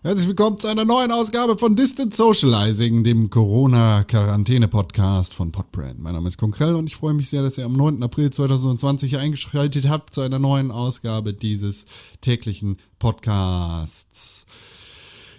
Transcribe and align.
Herzlich 0.00 0.28
willkommen 0.28 0.58
zu 0.58 0.68
einer 0.68 0.84
neuen 0.84 1.10
Ausgabe 1.10 1.58
von 1.58 1.74
Distant 1.74 2.14
Socializing, 2.14 3.02
dem 3.02 3.30
Corona-Quarantäne-Podcast 3.30 5.34
von 5.34 5.50
Podbrand. 5.50 5.98
Mein 5.98 6.12
Name 6.12 6.28
ist 6.28 6.38
Konkrell 6.38 6.76
und 6.76 6.86
ich 6.86 6.94
freue 6.94 7.14
mich 7.14 7.28
sehr, 7.28 7.42
dass 7.42 7.58
ihr 7.58 7.64
am 7.64 7.72
9. 7.72 8.00
April 8.04 8.30
2020 8.30 9.18
eingeschaltet 9.18 9.88
habt 9.88 10.14
zu 10.14 10.20
einer 10.20 10.38
neuen 10.38 10.70
Ausgabe 10.70 11.34
dieses 11.34 11.84
täglichen 12.20 12.76
Podcasts. 13.00 14.46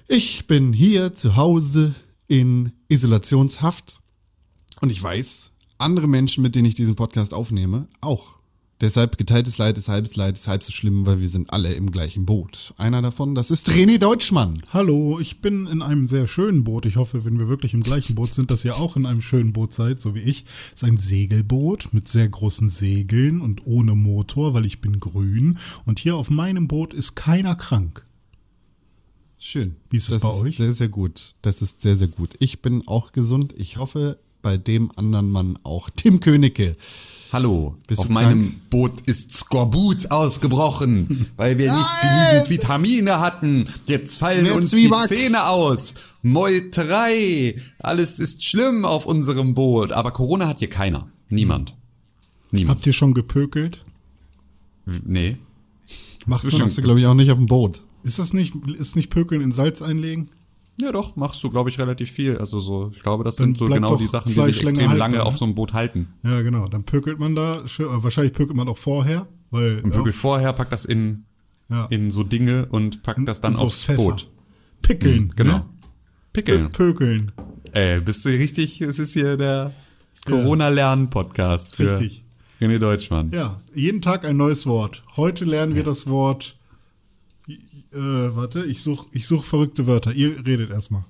Ich 0.10 0.46
bin 0.46 0.74
hier 0.74 1.16
zu 1.16 1.38
Hause 1.38 1.96
in 2.28 2.74
Isolationshaft 2.90 4.02
und 4.82 4.92
ich 4.92 5.02
weiß, 5.02 5.52
andere 5.78 6.08
Menschen, 6.08 6.42
mit 6.42 6.56
denen 6.56 6.66
ich 6.66 6.76
diesen 6.76 6.96
Podcast 6.96 7.34
aufnehme, 7.34 7.88
auch. 8.02 8.39
Deshalb 8.82 9.18
geteiltes 9.18 9.58
Leid 9.58 9.78
ist 9.78 9.90
halbes 9.90 10.16
Leid, 10.16 10.38
ist 10.38 10.48
halb 10.48 10.64
so 10.64 10.72
schlimm, 10.72 11.06
weil 11.06 11.20
wir 11.20 11.28
sind 11.28 11.52
alle 11.52 11.74
im 11.74 11.92
gleichen 11.92 12.26
Boot. 12.26 12.74
Einer 12.78 13.02
davon, 13.02 13.36
das 13.36 13.52
ist 13.52 13.70
René 13.70 13.98
Deutschmann. 13.98 14.64
Hallo, 14.72 15.20
ich 15.20 15.42
bin 15.42 15.68
in 15.68 15.82
einem 15.82 16.08
sehr 16.08 16.28
schönen 16.28 16.64
Boot. 16.64 16.86
Ich 16.86 16.96
hoffe, 16.96 17.26
wenn 17.26 17.38
wir 17.40 17.50
wirklich 17.50 17.74
im 17.74 17.84
gleichen 17.84 18.16
Boot 18.16 18.34
sind, 18.34 18.52
dass 18.52 18.64
ihr 18.64 18.78
auch 18.78 18.96
in 18.96 19.06
einem 19.06 19.22
schönen 19.22 19.52
Boot 19.52 19.74
seid, 19.74 20.02
so 20.02 20.16
wie 20.16 20.22
ich. 20.22 20.46
Es 20.68 20.82
ist 20.82 20.84
ein 20.86 20.98
Segelboot 20.98 21.90
mit 21.92 22.08
sehr 22.08 22.30
großen 22.30 22.70
Segeln 22.70 23.42
und 23.42 23.68
ohne 23.68 23.96
Motor, 23.96 24.54
weil 24.54 24.66
ich 24.66 24.80
bin 24.80 25.02
grün. 25.02 25.58
Und 25.86 26.00
hier 26.00 26.16
auf 26.16 26.30
meinem 26.30 26.70
Boot 26.70 26.94
ist 26.94 27.16
keiner 27.16 27.58
krank. 27.58 28.06
Schön. 29.38 29.76
Wie 29.90 29.98
ist 29.98 30.08
es 30.08 30.14
das 30.14 30.22
bei 30.22 30.30
ist 30.30 30.44
euch? 30.44 30.58
Sehr, 30.58 30.72
sehr 30.72 30.90
gut. 30.90 31.34
Das 31.42 31.62
ist 31.62 31.82
sehr, 31.82 31.98
sehr 31.98 32.08
gut. 32.08 32.36
Ich 32.40 32.62
bin 32.62 32.88
auch 32.88 33.12
gesund. 33.12 33.54
Ich 33.58 33.76
hoffe, 33.76 34.18
bei 34.42 34.56
dem 34.56 34.90
anderen 34.96 35.30
Mann 35.30 35.60
auch. 35.64 35.90
Tim 35.90 36.22
Königke. 36.22 36.78
Hallo, 37.32 37.76
Bist 37.88 38.02
auf 38.02 38.10
meinem 38.10 38.42
krank? 38.50 38.70
Boot 38.72 38.94
ist 39.06 39.36
Skorbut 39.38 40.10
ausgebrochen, 40.10 41.28
weil 41.38 41.58
wir 41.60 41.72
nicht 41.72 42.02
genügend 42.02 42.50
Vitamine 42.50 43.20
hatten. 43.20 43.66
Jetzt 43.86 44.18
fallen 44.18 44.44
Mehr 44.44 44.56
uns 44.56 44.72
Zwieback. 44.72 45.10
die 45.10 45.16
Zähne 45.16 45.46
aus. 45.48 45.94
Meuterei. 46.24 47.56
Alles 47.80 48.20
ist 48.20 48.44
schlimm 48.44 48.84
auf 48.84 49.06
unserem 49.06 49.54
Boot. 49.54 49.92
Aber 49.92 50.12
Corona 50.12 50.48
hat 50.48 50.60
hier 50.60 50.70
keiner. 50.70 51.08
Niemand. 51.30 51.76
Niemand. 52.52 52.78
Habt 52.78 52.88
ihr 52.88 52.94
schon 52.94 53.14
gepökelt? 53.14 53.86
Nee. 55.06 55.38
Machst 56.26 56.46
du, 56.46 56.50
schon- 56.50 56.64
hast 56.64 56.78
du 56.78 56.82
glaube 56.82 57.00
ich, 57.00 57.06
auch 57.06 57.14
nicht 57.14 57.30
auf 57.32 57.38
dem 57.38 57.46
Boot. 57.46 57.84
Ist 58.04 58.18
das 58.18 58.34
nicht, 58.34 58.56
ist 58.80 58.96
nicht 58.96 59.10
Pökeln 59.12 59.42
in 59.42 59.52
Salz 59.52 59.82
einlegen? 59.84 60.30
Ja 60.82 60.92
doch, 60.92 61.16
machst 61.16 61.44
du, 61.44 61.50
glaube 61.50 61.70
ich, 61.70 61.78
relativ 61.80 62.12
viel. 62.12 62.38
Also 62.38 62.60
so, 62.60 62.92
ich 62.96 63.04
glaube, 63.04 63.24
das 63.24 63.36
Dann 63.36 63.48
sind 63.48 63.58
so 63.58 63.66
genau 63.66 63.96
die 63.98 64.08
Sachen, 64.08 64.34
die 64.34 64.40
sich 64.42 64.64
extrem 64.64 64.94
lange 64.96 65.24
auf 65.24 65.34
ne? 65.34 65.38
so 65.40 65.46
einem 65.46 65.56
Boot 65.56 65.74
halten. 65.74 66.14
Ja, 66.24 66.42
genau. 66.42 66.68
Dann 66.68 66.84
pökelt 66.84 67.20
man 67.20 67.36
da. 67.36 67.60
äh, 67.60 67.64
Wahrscheinlich 67.80 68.34
pökelt 68.34 68.56
man 68.56 68.68
auch 68.68 68.78
vorher, 68.78 69.28
weil. 69.52 69.82
Und 69.82 69.94
wirklich 69.94 70.16
vorher 70.16 70.54
packt 70.54 70.72
das 70.72 70.86
in, 70.86 71.26
ja, 71.70 71.86
in 71.88 72.12
so 72.12 72.24
Dinge 72.24 72.68
und 72.68 73.04
packt 73.04 73.28
das 73.28 73.42
dann 73.42 73.54
in 73.54 73.60
so 73.60 73.66
aufs 73.66 73.84
Fässer. 73.84 74.04
Boot. 74.04 74.30
Pickeln. 74.82 75.34
Genau. 75.36 75.58
Ne? 75.58 75.66
Pickeln. 76.32 76.72
Pökeln. 76.72 77.32
Ey, 77.72 78.00
bist 78.00 78.24
du 78.24 78.30
richtig? 78.30 78.82
Es 78.82 79.00
ist 79.00 79.14
hier 79.14 79.36
der 79.36 79.74
Corona-Lernen-Podcast 80.26 81.76
für 81.76 82.00
Richtig. 82.00 82.24
René 82.62 82.78
Deutschmann. 82.78 83.32
Ja, 83.32 83.60
jeden 83.74 84.02
Tag 84.02 84.26
ein 84.26 84.38
neues 84.38 84.66
Wort. 84.66 85.04
Heute 85.16 85.46
lernen 85.46 85.76
wir 85.76 85.84
das 85.84 86.08
Wort. 86.08 86.58
Äh, 87.92 87.98
warte, 88.36 88.66
ich 88.66 88.82
suche 88.82 89.08
ich 89.12 89.26
such 89.28 89.44
verrückte 89.44 89.88
Wörter. 89.88 90.14
Ihr 90.14 90.46
redet 90.46 90.72
erstmal. 90.72 91.06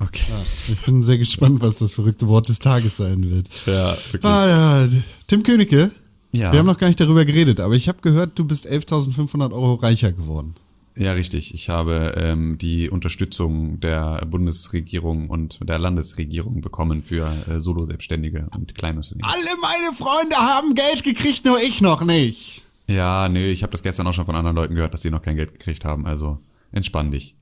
Okay. 0.00 0.24
Ich 0.68 0.80
bin 0.84 1.02
sehr 1.02 1.18
gespannt, 1.18 1.60
was 1.60 1.78
das 1.78 1.94
verrückte 1.94 2.28
Wort 2.28 2.48
des 2.48 2.60
Tages 2.60 2.98
sein 2.98 3.30
wird. 3.30 3.48
Ja, 3.66 3.96
wirklich. 4.12 4.24
Ah 4.24 4.46
ja, 4.46 4.88
Tim 5.26 5.42
Königke. 5.42 5.90
Ja. 6.30 6.52
Wir 6.52 6.60
haben 6.60 6.66
noch 6.66 6.78
gar 6.78 6.86
nicht 6.88 7.00
darüber 7.00 7.24
geredet, 7.24 7.58
aber 7.58 7.74
ich 7.74 7.88
habe 7.88 7.98
gehört, 8.00 8.38
du 8.38 8.44
bist 8.44 8.68
11.500 8.68 9.52
Euro 9.52 9.74
reicher 9.74 10.12
geworden. 10.12 10.54
Ja, 10.94 11.12
richtig. 11.12 11.54
Ich 11.54 11.68
habe 11.68 12.14
ähm, 12.16 12.58
die 12.58 12.90
Unterstützung 12.90 13.78
der 13.80 14.24
Bundesregierung 14.26 15.30
und 15.30 15.60
der 15.66 15.78
Landesregierung 15.78 16.60
bekommen 16.60 17.04
für 17.04 17.32
äh, 17.48 17.60
Solo-Selbstständige 17.60 18.48
und 18.56 18.74
Kleinunternehmen. 18.74 19.24
Alle 19.24 19.60
meine 19.60 19.94
Freunde 19.96 20.36
haben 20.36 20.74
Geld 20.74 21.04
gekriegt, 21.04 21.44
nur 21.44 21.60
ich 21.60 21.80
noch 21.80 22.04
nicht. 22.04 22.64
Ja, 22.88 23.28
nee, 23.28 23.50
ich 23.50 23.62
habe 23.62 23.70
das 23.72 23.82
gestern 23.82 24.06
auch 24.06 24.14
schon 24.14 24.24
von 24.26 24.34
anderen 24.34 24.56
Leuten 24.56 24.74
gehört, 24.74 24.94
dass 24.94 25.02
die 25.02 25.10
noch 25.10 25.22
kein 25.22 25.36
Geld 25.36 25.52
gekriegt 25.52 25.84
haben. 25.84 26.06
Also 26.06 26.38
entspann 26.72 27.10
dich. 27.10 27.34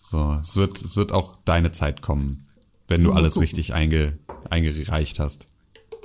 So, 0.00 0.38
es 0.40 0.56
wird, 0.56 0.80
es 0.80 0.96
wird 0.96 1.12
auch 1.12 1.38
deine 1.44 1.72
Zeit 1.72 2.00
kommen, 2.02 2.46
wenn 2.88 3.02
du 3.02 3.12
alles 3.12 3.34
gucken. 3.34 3.44
richtig 3.46 3.74
einge, 3.74 4.18
eingereicht 4.50 5.18
hast. 5.18 5.46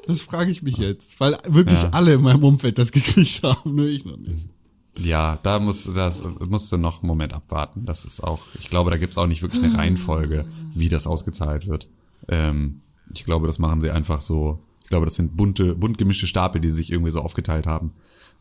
Das 0.07 0.21
frage 0.21 0.49
ich 0.51 0.63
mich 0.63 0.77
jetzt, 0.77 1.19
weil 1.19 1.37
wirklich 1.47 1.83
Ja. 1.83 1.89
alle 1.91 2.13
in 2.13 2.21
meinem 2.21 2.43
Umfeld 2.43 2.79
das 2.79 2.91
gekriegt 2.93 3.43
haben, 3.43 3.75
nur 3.75 3.85
ich 3.85 4.05
noch 4.05 4.17
nicht. 4.17 4.49
Ja, 4.97 5.37
da 5.43 5.59
muss 5.59 5.83
das 5.93 6.23
musst 6.47 6.71
du 6.71 6.77
noch 6.77 7.01
einen 7.03 7.07
Moment 7.07 7.33
abwarten. 7.33 7.85
Das 7.85 8.05
ist 8.05 8.21
auch, 8.23 8.39
ich 8.59 8.69
glaube, 8.69 8.89
da 8.89 8.97
gibt's 8.97 9.17
auch 9.17 9.27
nicht 9.27 9.41
wirklich 9.41 9.63
eine 9.63 9.77
Reihenfolge, 9.77 10.45
wie 10.73 10.89
das 10.89 11.05
ausgezahlt 11.07 11.67
wird. 11.67 11.87
Ähm, 12.27 12.81
ich 13.13 13.23
glaube, 13.23 13.47
das 13.47 13.59
machen 13.59 13.81
sie 13.81 13.91
einfach 13.91 14.19
so. 14.19 14.59
Ich 14.83 14.89
glaube, 14.89 15.05
das 15.05 15.15
sind 15.15 15.37
bunte, 15.37 15.75
bunt 15.75 15.97
gemischte 15.97 16.25
Stapel, 16.27 16.59
die 16.59 16.67
sie 16.69 16.75
sich 16.77 16.91
irgendwie 16.91 17.11
so 17.11 17.21
aufgeteilt 17.21 17.67
haben. 17.67 17.91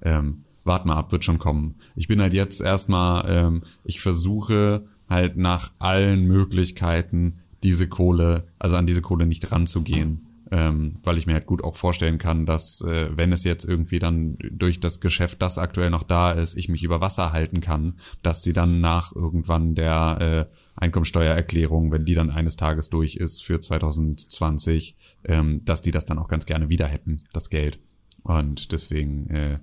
Ähm, 0.03 0.45
wart 0.65 0.87
mal 0.87 0.97
ab, 0.97 1.13
wird 1.13 1.25
schon 1.25 1.39
kommen. 1.39 1.77
Ich 1.95 2.09
bin 2.09 2.21
halt 2.21 2.35
jetzt 2.35 2.61
erstmal, 2.61 3.25
ähm, 3.29 3.63
ich 3.85 4.01
versuche 4.01 4.85
halt 5.09 5.37
nach 5.37 5.73
allen 5.79 6.25
Möglichkeiten 6.27 7.41
diese 7.63 7.89
Kohle, 7.89 8.47
also 8.59 8.77
an 8.77 8.87
diese 8.87 9.03
Kohle 9.03 9.27
nicht 9.27 9.51
ranzugehen 9.51 10.29
ähm, 10.51 10.97
weil 11.03 11.19
ich 11.19 11.27
mir 11.27 11.35
halt 11.35 11.47
gut 11.47 11.63
auch 11.63 11.77
vorstellen 11.77 12.19
kann, 12.19 12.47
dass 12.47 12.81
äh, 12.81 13.17
wenn 13.17 13.33
es 13.33 13.45
jetzt 13.45 13.65
irgendwie 13.65 13.99
dann 13.99 14.39
durch 14.51 14.81
das 14.81 15.01
Geschäft, 15.01 15.43
das 15.43 15.59
aktuell 15.59 15.91
noch 15.91 16.03
da 16.03 16.33
ist, 16.33 16.57
ich 16.57 16.69
mich 16.69 16.83
über 16.85 17.01
Wasser 17.01 17.33
halten 17.33 17.61
kann, 17.61 17.99
dass 18.23 18.41
die 18.41 18.53
dann 18.53 18.81
nach 18.81 19.15
irgendwann 19.15 19.75
der 19.75 20.49
äh, 20.49 20.55
Einkommensteuererklärung, 20.77 21.93
wenn 21.93 22.05
die 22.05 22.15
dann 22.15 22.31
eines 22.31 22.57
Tages 22.57 22.89
durch 22.89 23.17
ist 23.17 23.45
für 23.45 23.61
2020, 23.61 24.97
ähm, 25.25 25.63
dass 25.65 25.83
die 25.83 25.91
das 25.91 26.07
dann 26.07 26.19
auch 26.19 26.29
ganz 26.29 26.47
gerne 26.47 26.69
wieder 26.69 26.87
hätten, 26.87 27.25
das 27.33 27.51
Geld. 27.51 27.79
Und 28.25 28.73
deswegen 28.73 29.29
äh, 29.29 29.57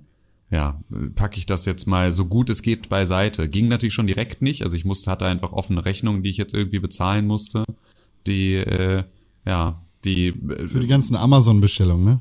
ja, 0.50 0.80
packe 1.14 1.38
ich 1.38 1.46
das 1.46 1.64
jetzt 1.64 1.86
mal 1.86 2.12
so 2.12 2.26
gut 2.26 2.50
es 2.50 2.62
geht 2.62 2.88
beiseite. 2.88 3.48
Ging 3.48 3.68
natürlich 3.68 3.94
schon 3.94 4.06
direkt 4.06 4.42
nicht, 4.42 4.62
also 4.62 4.76
ich 4.76 4.84
musste, 4.84 5.10
hatte 5.10 5.26
einfach 5.26 5.52
offene 5.52 5.84
Rechnungen, 5.84 6.22
die 6.22 6.30
ich 6.30 6.36
jetzt 6.36 6.54
irgendwie 6.54 6.78
bezahlen 6.78 7.26
musste, 7.26 7.64
die 8.26 8.54
äh, 8.54 9.02
ja, 9.44 9.80
die 10.04 10.28
äh, 10.28 10.68
Für 10.68 10.80
die 10.80 10.86
ganzen 10.86 11.16
Amazon-Bestellungen, 11.16 12.04
ne? 12.04 12.20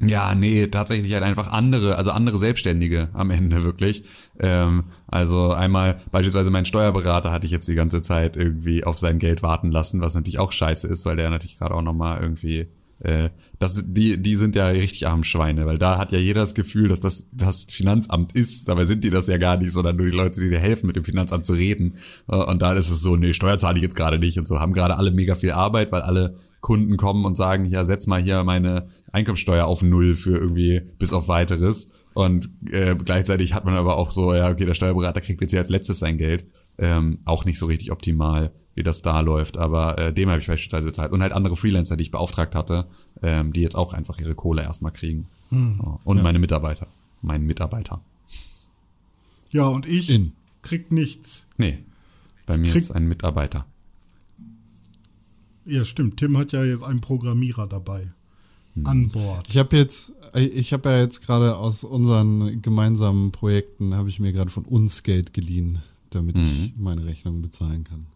ja, 0.00 0.34
nee, 0.34 0.68
tatsächlich 0.68 1.12
halt 1.12 1.24
einfach 1.24 1.50
andere, 1.50 1.96
also 1.96 2.12
andere 2.12 2.38
Selbstständige 2.38 3.08
am 3.14 3.30
Ende 3.30 3.64
wirklich. 3.64 4.04
Ähm, 4.38 4.84
also 5.08 5.52
einmal 5.52 6.00
beispielsweise 6.12 6.50
mein 6.50 6.66
Steuerberater 6.66 7.32
hatte 7.32 7.46
ich 7.46 7.52
jetzt 7.52 7.66
die 7.66 7.74
ganze 7.74 8.02
Zeit 8.02 8.36
irgendwie 8.36 8.84
auf 8.84 8.98
sein 8.98 9.18
Geld 9.18 9.42
warten 9.42 9.72
lassen, 9.72 10.00
was 10.00 10.14
natürlich 10.14 10.38
auch 10.38 10.52
scheiße 10.52 10.86
ist, 10.86 11.04
weil 11.04 11.16
der 11.16 11.30
natürlich 11.30 11.58
gerade 11.58 11.74
auch 11.74 11.82
nochmal 11.82 12.20
irgendwie 12.22 12.68
äh, 13.00 13.30
das, 13.58 13.84
die, 13.86 14.20
die 14.22 14.36
sind 14.36 14.56
ja 14.56 14.68
richtig 14.68 15.06
arm 15.06 15.22
Schweine, 15.22 15.66
weil 15.66 15.78
da 15.78 15.98
hat 15.98 16.12
ja 16.12 16.18
jeder 16.18 16.40
das 16.40 16.54
Gefühl, 16.54 16.88
dass 16.88 17.00
das 17.00 17.28
das 17.32 17.66
Finanzamt 17.68 18.36
ist. 18.36 18.68
Dabei 18.68 18.84
sind 18.84 19.04
die 19.04 19.10
das 19.10 19.26
ja 19.26 19.36
gar 19.36 19.56
nicht, 19.56 19.72
sondern 19.72 19.96
nur 19.96 20.06
die 20.06 20.16
Leute, 20.16 20.40
die 20.40 20.48
dir 20.48 20.58
helfen, 20.58 20.86
mit 20.86 20.96
dem 20.96 21.04
Finanzamt 21.04 21.44
zu 21.44 21.52
reden. 21.52 21.96
Äh, 22.28 22.36
Und 22.36 22.62
da 22.62 22.72
ist 22.72 22.90
es 22.90 23.02
so, 23.02 23.16
nee, 23.16 23.32
Steuer 23.32 23.58
zahle 23.58 23.76
ich 23.76 23.82
jetzt 23.82 23.96
gerade 23.96 24.18
nicht 24.18 24.38
und 24.38 24.48
so. 24.48 24.60
Haben 24.60 24.72
gerade 24.72 24.96
alle 24.96 25.10
mega 25.10 25.34
viel 25.34 25.52
Arbeit, 25.52 25.92
weil 25.92 26.02
alle 26.02 26.36
Kunden 26.60 26.96
kommen 26.96 27.24
und 27.24 27.36
sagen, 27.36 27.66
ja, 27.66 27.84
setz 27.84 28.06
mal 28.06 28.20
hier 28.20 28.42
meine 28.42 28.88
Einkommensteuer 29.12 29.66
auf 29.66 29.82
Null 29.82 30.14
für 30.14 30.36
irgendwie 30.36 30.80
bis 30.98 31.12
auf 31.12 31.28
weiteres. 31.28 31.90
Und 32.14 32.50
äh, 32.72 32.96
gleichzeitig 32.96 33.52
hat 33.54 33.64
man 33.64 33.74
aber 33.74 33.96
auch 33.98 34.10
so, 34.10 34.34
ja, 34.34 34.50
okay, 34.50 34.64
der 34.64 34.74
Steuerberater 34.74 35.20
kriegt 35.20 35.42
jetzt 35.42 35.50
hier 35.50 35.60
als 35.60 35.68
letztes 35.68 35.98
sein 35.98 36.16
Geld. 36.16 36.46
Ähm, 36.78 37.18
auch 37.24 37.44
nicht 37.44 37.58
so 37.58 37.66
richtig 37.66 37.92
optimal, 37.92 38.52
wie 38.76 38.84
das 38.84 39.02
da 39.02 39.18
läuft. 39.20 39.56
Aber 39.58 39.98
äh, 39.98 40.12
dem 40.12 40.28
habe 40.30 40.40
ich 40.40 40.46
beispielsweise 40.46 40.86
bezahlt. 40.86 41.10
Und 41.10 41.22
halt 41.22 41.32
andere 41.32 41.56
Freelancer, 41.56 41.96
die 41.96 42.02
ich 42.04 42.10
beauftragt 42.12 42.54
hatte, 42.54 42.86
ähm, 43.22 43.52
die 43.52 43.62
jetzt 43.62 43.74
auch 43.74 43.92
einfach 43.92 44.20
ihre 44.20 44.36
Kohle 44.36 44.62
erstmal 44.62 44.92
kriegen. 44.92 45.26
So. 45.50 46.00
Und 46.04 46.22
meine 46.22 46.38
Mitarbeiter. 46.38 46.86
Mein 47.22 47.42
Mitarbeiter. 47.42 48.00
Ja, 49.50 49.66
und 49.66 49.86
ich 49.88 50.10
In. 50.10 50.32
krieg 50.62 50.92
nichts. 50.92 51.48
Nee, 51.56 51.78
bei 52.46 52.56
mir 52.56 52.70
Krieg- 52.72 52.82
ist 52.82 52.90
ein 52.92 53.08
Mitarbeiter. 53.08 53.64
Ja, 55.64 55.84
stimmt. 55.84 56.18
Tim 56.18 56.36
hat 56.36 56.52
ja 56.52 56.62
jetzt 56.64 56.82
einen 56.84 57.00
Programmierer 57.00 57.66
dabei. 57.66 58.12
Hm. 58.74 58.86
An 58.86 59.08
Bord. 59.10 59.46
Ich 59.48 59.56
habe 59.56 59.76
jetzt, 59.76 60.12
ich 60.34 60.72
habe 60.72 60.90
ja 60.90 61.00
jetzt 61.00 61.24
gerade 61.24 61.56
aus 61.56 61.82
unseren 61.84 62.60
gemeinsamen 62.62 63.32
Projekten, 63.32 63.94
habe 63.94 64.08
ich 64.08 64.20
mir 64.20 64.32
gerade 64.32 64.50
von 64.50 64.64
uns 64.64 65.02
Geld 65.02 65.32
geliehen, 65.32 65.80
damit 66.10 66.38
ich 66.38 66.74
meine 66.76 67.04
Rechnung 67.06 67.40
bezahlen 67.42 67.84
kann. 67.84 68.06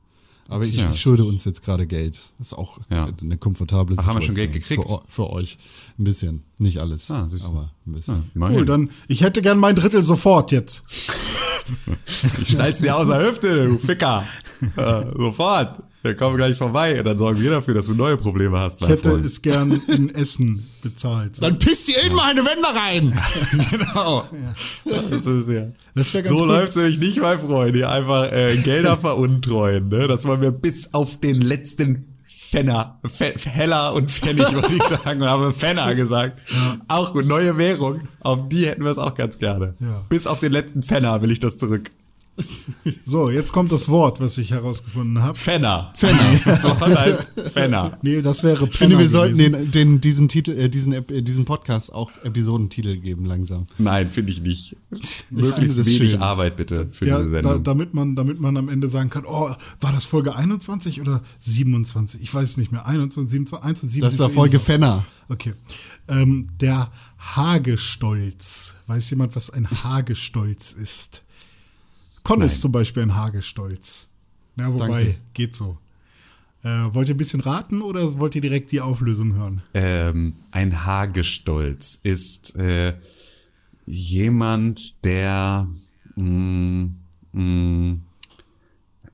Aber 0.50 0.64
ich. 0.64 0.76
Ja. 0.76 0.91
ich 0.93 1.00
schulde 1.00 1.25
uns 1.25 1.44
jetzt 1.44 1.62
gerade 1.64 1.87
Geld. 1.87 2.19
Das 2.38 2.49
ist 2.49 2.52
auch 2.55 2.79
Ja. 2.91 3.08
eine 3.20 3.37
komfortable 3.38 3.97
Ach, 3.99 4.02
Situation. 4.02 4.08
haben 4.08 4.20
wir 4.20 4.26
schon 4.26 4.35
Geld 4.35 4.52
gekriegt? 4.52 4.82
Für, 4.88 5.02
für 5.08 5.31
euch. 5.31 5.56
Ein 5.99 6.05
bisschen. 6.05 6.43
Nicht 6.58 6.79
alles. 6.79 7.11
Ah, 7.11 7.29
du. 7.31 7.44
aber 7.47 7.70
ein 7.87 7.93
bisschen. 7.93 8.31
Ja. 8.35 8.50
Cool, 8.50 8.67
dann, 8.67 8.91
ich 9.08 9.23
hätte 9.23 9.43
gern 9.43 9.58
mein 9.58 9.76
Drittel 9.76 10.02
sofort 10.02 10.52
jetzt. 10.52 10.85
Ich 12.43 12.49
schneid's 12.49 12.81
dir 12.81 12.97
aus 12.97 13.06
der 13.06 13.25
Hüfte, 13.25 13.69
du 13.69 13.79
Ficker. 13.79 14.25
äh, 14.76 15.05
sofort. 15.17 15.81
Dann 16.02 16.17
kommen 16.17 16.32
wir 16.38 16.47
gleich 16.47 16.56
vorbei 16.56 16.99
und 16.99 17.05
dann 17.06 17.19
sorgen 17.19 17.41
wir 17.43 17.50
dafür, 17.50 17.75
dass 17.75 17.87
du 17.87 17.94
neue 17.94 18.17
Probleme 18.17 18.58
hast. 18.58 18.81
Ich 18.81 18.88
hätte 18.88 19.11
Freund. 19.11 19.26
es 19.26 19.43
gern 19.43 19.70
in 19.88 20.14
Essen 20.14 20.67
bezahlt. 20.82 21.43
Dann 21.43 21.58
pisst 21.58 21.91
ihr 21.91 22.02
in 22.02 22.14
meine 22.14 22.41
Wände 22.44 22.69
rein. 22.75 23.19
genau. 23.70 24.25
Das 25.11 25.26
ist 25.26 25.49
ja. 25.50 25.67
Das 25.94 26.14
wäre 26.14 26.25
ganz 26.25 26.29
So 26.38 26.44
gut. 26.44 26.47
läuft's 26.49 26.76
nämlich 26.76 26.99
nicht, 27.00 27.20
mein 27.20 27.38
Freund. 27.38 27.76
Hier 27.76 27.91
einfach 27.91 28.32
äh, 28.32 28.56
Gelder 28.56 28.97
veruntreuen, 28.97 29.88
ne? 29.88 30.08
Das 30.08 30.25
wollen 30.25 30.41
wir 30.41 30.52
bis 30.52 30.94
auf 30.94 31.20
den 31.20 31.43
letzten 31.43 32.06
Fenner, 32.25 32.99
Fe 33.06 33.35
Heller 33.44 33.93
und 33.94 34.11
Pfennig, 34.11 34.50
würde 34.52 34.75
ich 34.75 34.82
sagen, 34.82 35.23
und 35.23 35.29
habe 35.29 35.52
Fenner 35.52 35.94
gesagt. 35.94 36.41
Auch 36.88 37.12
gut, 37.12 37.26
neue 37.26 37.56
Währung. 37.58 38.00
Auf 38.20 38.49
die 38.49 38.67
hätten 38.67 38.82
wir 38.85 38.91
es 38.91 38.99
auch 38.99 39.14
ganz 39.14 39.38
gerne. 39.38 39.75
Ja. 39.79 40.02
Bis 40.08 40.26
auf 40.26 40.41
den 40.41 40.50
letzten 40.50 40.82
Fenner 40.82 41.23
will 41.23 41.31
ich 41.31 41.38
das 41.41 41.58
zurück. 41.58 41.91
So, 43.04 43.31
jetzt 43.31 43.52
kommt 43.52 43.72
das 43.72 43.88
Wort, 43.88 44.20
was 44.20 44.38
ich 44.38 44.50
herausgefunden 44.52 45.22
habe. 45.22 45.37
Fenner. 45.38 45.92
Fenner. 45.96 46.20
Heißt 46.81 47.26
Fenner. 47.52 47.98
Nee, 48.02 48.22
das 48.22 48.42
wäre 48.42 48.64
Ich 48.64 48.76
finde, 48.76 48.96
Penner 48.96 48.98
wir 48.98 49.08
sollten 49.08 49.38
den, 49.38 49.70
den, 49.70 50.00
diesen, 50.00 50.28
Titel, 50.28 50.52
äh, 50.52 50.69
diesen, 50.69 50.92
äh, 50.92 51.22
diesen 51.22 51.44
Podcast 51.44 51.92
auch 51.92 52.10
Episodentitel 52.25 52.96
geben, 52.96 53.25
langsam. 53.26 53.64
Nein, 53.78 54.10
finde 54.10 54.32
ich 54.32 54.40
nicht. 54.42 54.76
Möglichst 55.31 55.76
wenig 55.76 56.12
schön. 56.12 56.22
Arbeit 56.22 56.56
bitte 56.56 56.88
für 56.90 57.06
Ja, 57.06 57.19
diese 57.19 57.31
da, 57.31 57.37
Sendung. 57.37 57.64
damit, 57.64 57.94
man, 57.94 58.16
damit 58.16 58.40
man 58.40 58.56
am 58.56 58.69
Ende 58.69 58.88
sagen 58.88 59.10
kann, 59.10 59.25
oh, 59.26 59.50
war 59.81 59.92
das 59.92 60.04
Folge 60.04 60.34
21 60.34 61.00
oder 61.00 61.22
27? 61.40 62.20
Ich 62.22 62.32
weiß 62.32 62.56
nicht 62.56 62.72
mehr. 62.72 62.87
21, 62.87 63.31
27, 63.31 63.64
1 63.69 63.82
und 63.82 63.88
7. 63.88 64.04
Das 64.04 64.19
war 64.19 64.31
Folge. 64.31 64.58
Fenner. 64.58 65.04
Okay. 65.28 65.54
Ähm, 66.08 66.48
der 66.60 66.90
Hagestolz. 67.19 68.75
Weiß 68.87 69.10
jemand, 69.10 69.37
was 69.37 69.50
ein 69.50 69.69
Hagestolz 69.70 70.72
ist? 70.72 71.22
Con 72.22 72.40
ist 72.43 72.61
zum 72.61 72.72
Beispiel 72.72 73.02
ein 73.02 73.14
Hagestolz. 73.17 74.08
Ja, 74.56 74.72
wobei, 74.72 74.87
Danke. 75.05 75.17
geht 75.34 75.56
so. 75.56 75.78
Äh, 76.62 76.69
wollt 76.93 77.08
ihr 77.08 77.14
ein 77.14 77.19
bisschen 77.19 77.40
raten 77.40 77.81
oder 77.81 78.19
wollt 78.19 78.34
ihr 78.34 78.43
direkt 78.43 78.70
die 78.72 78.81
Auflösung 78.82 79.34
hören? 79.34 79.62
ähm, 79.75 80.34
ein 80.50 80.84
Hagestolz 80.84 81.99
ist 82.02 82.55
äh, 82.56 82.94
jemand, 83.87 85.02
der 85.05 85.69
mh, 86.17 86.90
mh, 87.32 87.96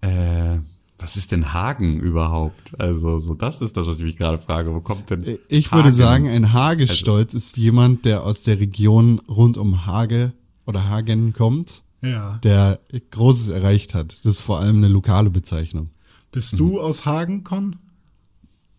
äh, 0.00 0.59
was 0.99 1.17
ist 1.17 1.31
denn 1.31 1.52
Hagen 1.52 2.00
überhaupt? 2.00 2.79
Also 2.81 3.20
so 3.20 3.35
das 3.35 3.61
ist 3.61 3.76
das, 3.76 3.87
was 3.87 3.99
ich 3.99 4.05
mich 4.05 4.17
gerade 4.17 4.38
frage. 4.38 4.75
Wo 4.75 4.81
kommt 4.81 5.11
denn? 5.11 5.38
Ich 5.49 5.70
würde 5.70 5.88
Hagen? 5.88 5.94
sagen, 5.94 6.29
ein 6.29 6.52
Hagestolz 6.52 7.35
ist 7.35 7.56
jemand, 7.59 8.06
der 8.06 8.25
aus 8.25 8.43
der 8.43 8.59
Region 8.59 9.20
rund 9.29 9.59
um 9.59 9.87
Hage 9.87 10.32
oder 10.64 10.88
Hagen 10.88 11.32
kommt, 11.32 11.82
Ja. 12.02 12.38
der 12.43 12.81
Großes 13.10 13.48
erreicht 13.48 13.94
hat. 13.94 14.19
Das 14.25 14.34
ist 14.34 14.40
vor 14.40 14.60
allem 14.60 14.76
eine 14.76 14.88
lokale 14.88 15.31
Bezeichnung. 15.31 15.90
Bist 16.32 16.58
du 16.58 16.81
aus 16.81 17.06
Hagen, 17.06 17.43
Con? 17.44 17.76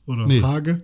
Oder 0.06 0.24
aus 0.26 0.30
Nee. 0.30 0.42
Hage? 0.42 0.84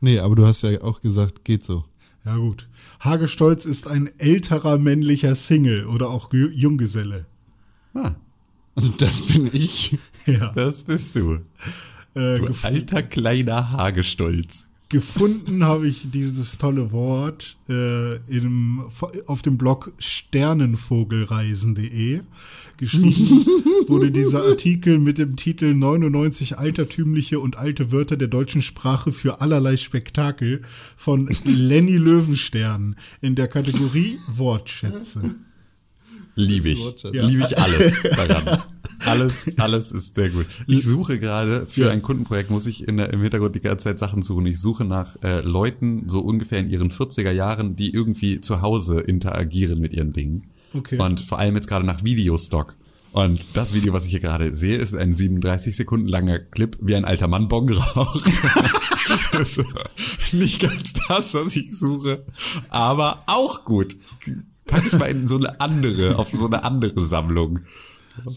Nee, 0.00 0.18
aber 0.18 0.34
du 0.36 0.46
hast 0.46 0.62
ja 0.62 0.80
auch 0.82 1.00
gesagt, 1.00 1.44
geht 1.44 1.64
so. 1.64 1.84
Ja, 2.24 2.36
gut. 2.36 2.68
Hagestolz 3.00 3.64
ist 3.66 3.86
ein 3.86 4.10
älterer 4.18 4.78
männlicher 4.78 5.34
Single 5.34 5.86
oder 5.86 6.08
auch 6.08 6.32
Ju- 6.32 6.50
Junggeselle. 6.50 7.26
Ah, 7.94 8.14
Und 8.74 9.00
das 9.02 9.22
bin 9.22 9.48
ich. 9.52 9.98
Ja. 10.26 10.52
das 10.54 10.84
bist 10.84 11.16
du. 11.16 11.34
Äh, 12.14 12.38
Du 12.38 12.48
alter 12.62 13.02
kleiner 13.02 13.72
Hagestolz. 13.72 14.68
Gefunden 14.94 15.62
habe 15.64 15.88
ich 15.88 16.10
dieses 16.10 16.56
tolle 16.56 16.90
Wort 16.92 17.58
äh, 17.68 18.14
im, 18.28 18.84
auf 19.26 19.42
dem 19.42 19.58
Blog 19.58 19.92
sternenvogelreisen.de. 19.98 22.20
Geschrieben 22.76 23.10
wurde 23.88 24.12
dieser 24.12 24.44
Artikel 24.44 24.98
mit 24.98 25.18
dem 25.18 25.36
Titel 25.36 25.74
99 25.74 26.58
altertümliche 26.58 27.38
und 27.40 27.56
alte 27.56 27.92
Wörter 27.92 28.16
der 28.16 28.28
deutschen 28.28 28.62
Sprache 28.62 29.12
für 29.12 29.40
allerlei 29.40 29.76
Spektakel 29.76 30.62
von 30.96 31.28
Lenny 31.44 31.96
Löwenstern 31.96 32.96
in 33.20 33.34
der 33.34 33.48
Kategorie 33.48 34.16
Wortschätze. 34.28 35.34
Liebe 36.36 36.70
ich. 36.70 36.80
Ja. 37.12 37.26
Liebe 37.26 37.46
ich 37.48 37.58
alles 37.58 38.02
daran. 38.02 38.62
Alles, 39.04 39.50
alles 39.58 39.92
ist 39.92 40.14
sehr 40.14 40.30
gut. 40.30 40.46
Ich 40.66 40.84
suche 40.84 41.18
gerade 41.18 41.66
für 41.68 41.90
ein 41.90 42.02
Kundenprojekt, 42.02 42.50
muss 42.50 42.66
ich 42.66 42.86
in 42.86 42.96
der, 42.96 43.12
im 43.12 43.20
Hintergrund 43.20 43.54
die 43.54 43.60
ganze 43.60 43.84
Zeit 43.84 43.98
Sachen 43.98 44.22
suchen. 44.22 44.46
Ich 44.46 44.60
suche 44.60 44.84
nach 44.84 45.16
äh, 45.22 45.40
Leuten, 45.40 46.08
so 46.08 46.20
ungefähr 46.20 46.58
in 46.58 46.68
ihren 46.68 46.90
40er 46.90 47.30
Jahren, 47.30 47.76
die 47.76 47.92
irgendwie 47.92 48.40
zu 48.40 48.62
Hause 48.62 49.00
interagieren 49.00 49.80
mit 49.80 49.92
ihren 49.92 50.12
Dingen. 50.12 50.50
Okay. 50.72 50.98
Und 50.98 51.20
vor 51.20 51.38
allem 51.38 51.54
jetzt 51.54 51.68
gerade 51.68 51.86
nach 51.86 52.02
Videostock. 52.04 52.74
Und 53.12 53.56
das 53.56 53.74
Video, 53.74 53.92
was 53.92 54.06
ich 54.06 54.10
hier 54.10 54.18
gerade 54.18 54.52
sehe, 54.56 54.76
ist 54.76 54.92
ein 54.92 55.14
37 55.14 55.76
Sekunden 55.76 56.08
langer 56.08 56.40
Clip, 56.40 56.76
wie 56.80 56.96
ein 56.96 57.04
alter 57.04 57.28
Mann 57.28 57.46
Bong 57.46 57.70
raucht. 57.70 58.24
das 59.32 59.56
ist 59.58 60.34
nicht 60.34 60.60
ganz 60.60 60.94
das, 61.06 61.32
was 61.34 61.54
ich 61.54 61.78
suche, 61.78 62.24
aber 62.70 63.22
auch 63.26 63.64
gut. 63.64 63.96
Pack 64.66 64.86
ich 64.86 64.92
mal 64.94 65.06
in 65.06 65.28
so 65.28 65.36
eine 65.36 65.60
andere, 65.60 66.18
auf 66.18 66.30
so 66.32 66.46
eine 66.46 66.64
andere 66.64 67.00
Sammlung. 67.00 67.60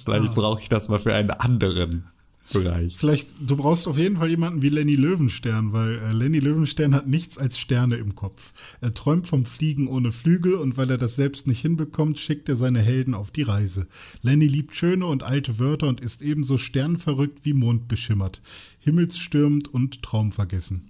Vielleicht 0.03 0.35
brauche 0.35 0.61
ich 0.61 0.69
das 0.69 0.89
mal 0.89 0.99
für 0.99 1.13
einen 1.13 1.31
anderen 1.31 2.05
Bereich. 2.53 2.95
Vielleicht, 2.97 3.27
du 3.41 3.57
brauchst 3.57 3.87
auf 3.87 3.97
jeden 3.97 4.17
Fall 4.17 4.29
jemanden 4.29 4.61
wie 4.61 4.69
Lenny 4.69 4.95
Löwenstern, 4.95 5.73
weil 5.73 5.99
äh, 5.99 6.13
Lenny 6.13 6.39
Löwenstern 6.39 6.95
hat 6.95 7.07
nichts 7.07 7.37
als 7.37 7.59
Sterne 7.59 7.97
im 7.97 8.15
Kopf. 8.15 8.53
Er 8.79 8.93
träumt 8.93 9.27
vom 9.27 9.43
Fliegen 9.43 9.87
ohne 9.87 10.13
Flügel 10.13 10.55
und 10.55 10.77
weil 10.77 10.89
er 10.89 10.97
das 10.97 11.15
selbst 11.15 11.47
nicht 11.47 11.61
hinbekommt, 11.61 12.19
schickt 12.19 12.47
er 12.47 12.55
seine 12.55 12.79
Helden 12.79 13.13
auf 13.13 13.31
die 13.31 13.41
Reise. 13.41 13.87
Lenny 14.21 14.47
liebt 14.47 14.75
schöne 14.75 15.05
und 15.05 15.23
alte 15.23 15.59
Wörter 15.59 15.87
und 15.87 15.99
ist 15.99 16.21
ebenso 16.21 16.57
sternverrückt 16.57 17.43
wie 17.43 17.53
mondbeschimmert, 17.53 18.41
himmelsstürmend 18.79 19.67
und 19.67 20.01
traumvergessen. 20.01 20.89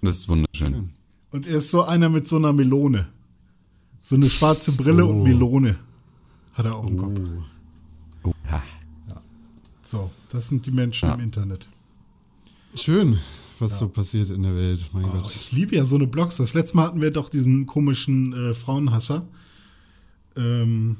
Das 0.00 0.16
ist 0.18 0.28
wunderschön. 0.28 0.90
Und 1.30 1.46
er 1.46 1.58
ist 1.58 1.70
so 1.70 1.82
einer 1.82 2.08
mit 2.08 2.26
so 2.26 2.36
einer 2.36 2.52
Melone. 2.52 3.08
So 4.00 4.16
eine 4.16 4.28
schwarze 4.28 4.72
Brille 4.72 5.06
und 5.06 5.22
Melone 5.22 5.78
hat 6.54 6.66
er 6.66 6.74
auf 6.74 6.86
dem 6.86 6.96
Kopf. 6.96 7.20
Oh, 7.20 7.42
ha. 8.50 8.62
So, 9.82 10.10
das 10.30 10.48
sind 10.48 10.64
die 10.66 10.70
Menschen 10.70 11.08
Ja. 11.08 11.14
im 11.14 11.20
Internet. 11.20 11.68
Schön, 12.74 13.18
was 13.58 13.78
so 13.78 13.88
passiert 13.88 14.30
in 14.30 14.42
der 14.42 14.54
Welt. 14.56 14.88
Mein 14.92 15.04
Oh, 15.04 15.08
Gott. 15.08 15.34
ich 15.34 15.52
liebe 15.52 15.76
ja 15.76 15.84
so 15.84 15.96
eine 15.96 16.06
Blogs. 16.06 16.36
Das 16.38 16.54
letzte 16.54 16.76
Mal 16.76 16.86
hatten 16.86 17.00
wir 17.00 17.10
doch 17.10 17.28
diesen 17.28 17.66
komischen 17.66 18.32
äh, 18.32 18.54
Frauenhasser. 18.54 19.26
Ähm, 20.36 20.96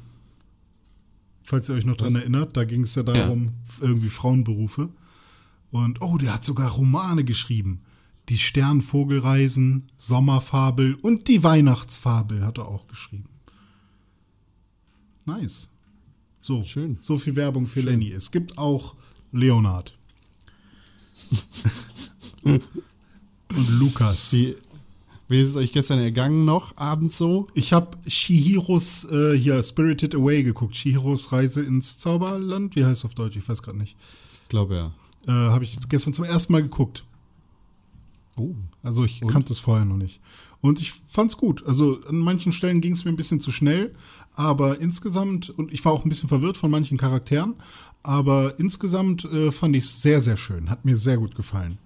falls 1.41 1.69
ihr 1.69 1.75
euch 1.75 1.85
noch 1.85 1.95
dran 1.95 2.15
erinnert, 2.15 2.55
da 2.55 2.65
ging 2.65 2.83
es 2.83 2.93
ja 2.95 3.01
darum, 3.03 3.53
irgendwie 3.81 4.09
Frauenberufe. 4.09 4.89
Und 5.71 6.01
oh, 6.03 6.17
der 6.19 6.35
hat 6.35 6.45
sogar 6.45 6.69
Romane 6.69 7.23
geschrieben. 7.23 7.79
Die 8.29 8.37
Sternvogelreisen, 8.37 9.89
Sommerfabel 9.97 10.93
und 11.01 11.27
die 11.27 11.43
Weihnachtsfabel 11.43 12.45
hat 12.45 12.59
er 12.59 12.67
auch 12.67 12.87
geschrieben. 12.87 13.27
Nice. 15.25 15.67
So, 16.43 16.61
Schön. 16.65 16.97
so 17.01 17.17
viel 17.17 17.37
Werbung 17.37 17.65
für 17.67 17.79
Lenny. 17.79 18.11
Es 18.11 18.29
gibt 18.29 18.57
auch 18.57 18.95
Leonard. 19.31 19.93
und 22.43 22.61
Lukas. 23.79 24.33
Wie, 24.33 24.53
wie 25.29 25.39
ist 25.39 25.51
es 25.51 25.55
euch 25.55 25.71
gestern 25.71 25.99
ergangen 25.99 26.43
noch, 26.43 26.75
abends 26.75 27.17
so? 27.17 27.47
Ich 27.53 27.71
habe 27.71 27.97
Shihiros 28.05 29.05
äh, 29.09 29.37
hier 29.37 29.63
Spirited 29.63 30.15
Away 30.15 30.43
geguckt. 30.43 30.75
Shihiros 30.75 31.31
Reise 31.31 31.63
ins 31.63 31.97
Zauberland. 31.97 32.75
Wie 32.75 32.83
heißt 32.83 32.99
es 32.99 33.05
auf 33.05 33.15
Deutsch? 33.15 33.37
Ich 33.37 33.47
weiß 33.47 33.63
gerade 33.63 33.77
nicht. 33.77 33.95
Ich 34.41 34.49
glaube 34.49 34.75
ja. 34.75 34.91
Äh, 35.25 35.49
habe 35.49 35.63
ich 35.63 35.77
gestern 35.87 36.13
zum 36.13 36.25
ersten 36.25 36.51
Mal 36.51 36.63
geguckt. 36.63 37.05
Oh. 38.35 38.55
Also 38.81 39.05
ich 39.05 39.21
kannte 39.21 39.53
es 39.53 39.59
vorher 39.59 39.85
noch 39.85 39.97
nicht. 39.97 40.19
Und 40.61 40.81
ich 40.81 40.91
fand's 40.91 41.37
gut. 41.37 41.65
Also 41.65 41.99
an 42.07 42.17
manchen 42.17 42.51
Stellen 42.51 42.81
ging 42.81 42.93
es 42.93 43.05
mir 43.05 43.11
ein 43.11 43.17
bisschen 43.17 43.39
zu 43.39 43.51
schnell, 43.51 43.93
aber 44.33 44.79
insgesamt, 44.79 45.49
und 45.49 45.71
ich 45.71 45.83
war 45.85 45.91
auch 45.91 46.05
ein 46.05 46.09
bisschen 46.09 46.29
verwirrt 46.29 46.57
von 46.57 46.71
manchen 46.71 46.97
Charakteren, 46.97 47.55
aber 48.01 48.59
insgesamt 48.59 49.25
äh, 49.25 49.51
fand 49.51 49.75
ich 49.75 49.83
es 49.83 50.01
sehr, 50.01 50.21
sehr 50.21 50.37
schön. 50.37 50.69
Hat 50.69 50.85
mir 50.85 50.97
sehr 50.97 51.17
gut 51.17 51.35
gefallen. 51.35 51.77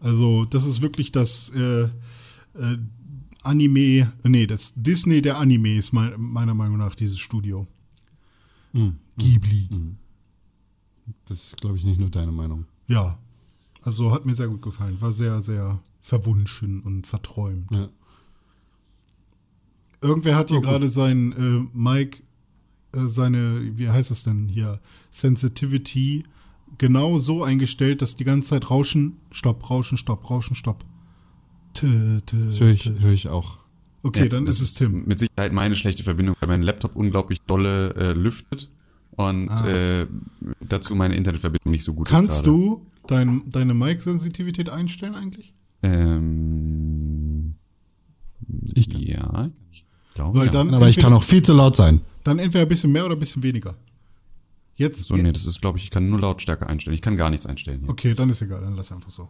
Also 0.00 0.44
das 0.44 0.66
ist 0.66 0.80
wirklich 0.82 1.12
das 1.12 1.50
äh, 1.50 1.82
äh, 1.82 2.78
Anime, 3.42 4.12
nee, 4.22 4.46
das 4.46 4.74
Disney 4.74 5.22
der 5.22 5.38
Animes, 5.38 5.92
mein, 5.92 6.14
meiner 6.18 6.54
Meinung 6.54 6.78
nach, 6.78 6.94
dieses 6.94 7.18
Studio. 7.18 7.66
Ghibli. 9.16 9.68
Das 11.24 11.44
ist, 11.44 11.56
glaube 11.56 11.78
ich, 11.78 11.84
nicht 11.84 11.98
nur 11.98 12.10
deine 12.10 12.32
Meinung. 12.32 12.66
Ja, 12.88 13.18
also 13.86 14.12
hat 14.12 14.26
mir 14.26 14.34
sehr 14.34 14.48
gut 14.48 14.60
gefallen. 14.62 15.00
War 15.00 15.12
sehr, 15.12 15.40
sehr 15.40 15.78
verwunschen 16.02 16.80
und 16.82 17.06
verträumt. 17.06 17.70
Ja. 17.70 17.88
Irgendwer 20.02 20.36
hat 20.36 20.48
hier 20.50 20.58
Oh, 20.58 20.62
gerade 20.62 20.88
sein 20.88 21.32
äh, 21.32 21.66
Mike, 21.76 22.18
äh, 22.92 23.06
seine, 23.06 23.60
wie 23.78 23.88
heißt 23.88 24.10
es 24.10 24.24
denn 24.24 24.48
hier, 24.48 24.80
Sensitivity 25.10 26.24
genau 26.78 27.18
so 27.18 27.42
eingestellt, 27.44 28.02
dass 28.02 28.16
die 28.16 28.24
ganze 28.24 28.50
Zeit 28.50 28.70
Rauschen, 28.70 29.16
Stopp, 29.30 29.68
Rauschen, 29.70 29.96
Stopp, 29.98 30.28
Rauschen, 30.28 30.54
Stopp. 30.54 30.84
Tö, 31.72 32.20
tö, 32.26 32.46
Das 32.46 32.60
höre 32.60 32.72
ich, 32.72 32.90
hör 33.00 33.12
ich 33.12 33.28
auch. 33.28 33.58
Okay, 34.02 34.24
Ja, 34.24 34.28
dann 34.28 34.46
ist 34.46 34.60
es 34.60 34.74
Tim. 34.74 35.04
Mit 35.06 35.18
Sicherheit 35.18 35.52
meine 35.52 35.74
schlechte 35.74 36.02
Verbindung, 36.04 36.36
weil 36.40 36.48
mein 36.48 36.62
Laptop 36.62 36.94
unglaublich 36.94 37.40
dolle 37.42 37.94
äh, 37.96 38.12
lüftet. 38.12 38.70
Und 39.12 39.48
Ah. 39.48 39.66
äh, 39.68 40.06
dazu 40.60 40.94
meine 40.94 41.16
Internetverbindung 41.16 41.70
nicht 41.72 41.84
so 41.84 41.94
gut 41.94 42.06
Kannst 42.06 42.36
ist 42.36 42.44
gerade. 42.44 42.56
du 42.58 42.86
dein, 43.06 43.42
deine 43.50 43.74
Mic-Sensitivität 43.74 44.68
einstellen 44.70 45.14
eigentlich? 45.14 45.52
Ähm, 45.82 47.54
Ich 48.74 48.88
kann. 48.90 49.00
ja. 49.02 49.50
Ich 49.72 49.84
glaube, 50.14 50.38
Weil 50.38 50.46
ja. 50.46 50.52
dann, 50.52 50.72
Aber 50.74 50.88
ich 50.88 50.96
kann 50.98 51.12
auch 51.12 51.22
viel 51.22 51.42
zu 51.42 51.52
laut 51.52 51.76
sein. 51.76 52.00
dann 52.24 52.38
entweder 52.38 52.62
ein 52.62 52.68
bisschen 52.68 52.90
mehr 52.92 53.04
oder 53.04 53.14
ein 53.16 53.20
bisschen 53.20 53.42
weniger. 53.42 53.74
Jetzt, 54.76 55.06
So, 55.06 55.14
nee, 55.16 55.32
das 55.32 55.46
ist, 55.46 55.60
glaube 55.60 55.78
ich, 55.78 55.84
ich 55.84 55.90
kann 55.90 56.08
nur 56.10 56.20
Lautstärke 56.20 56.66
einstellen. 56.66 56.94
Ich 56.94 57.00
kann 57.02 57.16
gar 57.16 57.30
nichts 57.30 57.46
einstellen. 57.46 57.80
Hier. 57.80 57.88
okay, 57.90 58.14
dann 58.14 58.28
ist 58.30 58.42
egal, 58.42 58.60
dann 58.60 58.76
lass 58.76 58.92
einfach 58.92 59.10
so. 59.10 59.28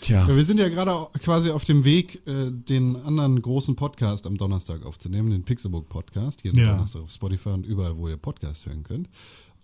Tja. 0.00 0.28
Ja, 0.28 0.36
wir 0.36 0.44
sind 0.44 0.60
ja 0.60 0.68
gerade 0.68 0.92
quasi 1.20 1.50
auf 1.50 1.64
dem 1.64 1.82
Weg, 1.84 2.22
äh, 2.26 2.50
den 2.52 2.94
anderen 2.94 3.42
großen 3.42 3.74
Podcast 3.74 4.28
am 4.28 4.36
Donnerstag 4.36 4.86
aufzunehmen, 4.86 5.30
den 5.30 5.42
Pixelbook 5.42 5.88
Podcast, 5.88 6.44
jeden 6.44 6.58
Ja. 6.58 6.72
Donnerstag 6.72 7.02
auf 7.02 7.10
Spotify 7.10 7.48
und 7.48 7.66
überall, 7.66 7.96
wo 7.96 8.08
ihr 8.08 8.16
Podcast 8.16 8.66
hören 8.66 8.84
könnt. 8.84 9.08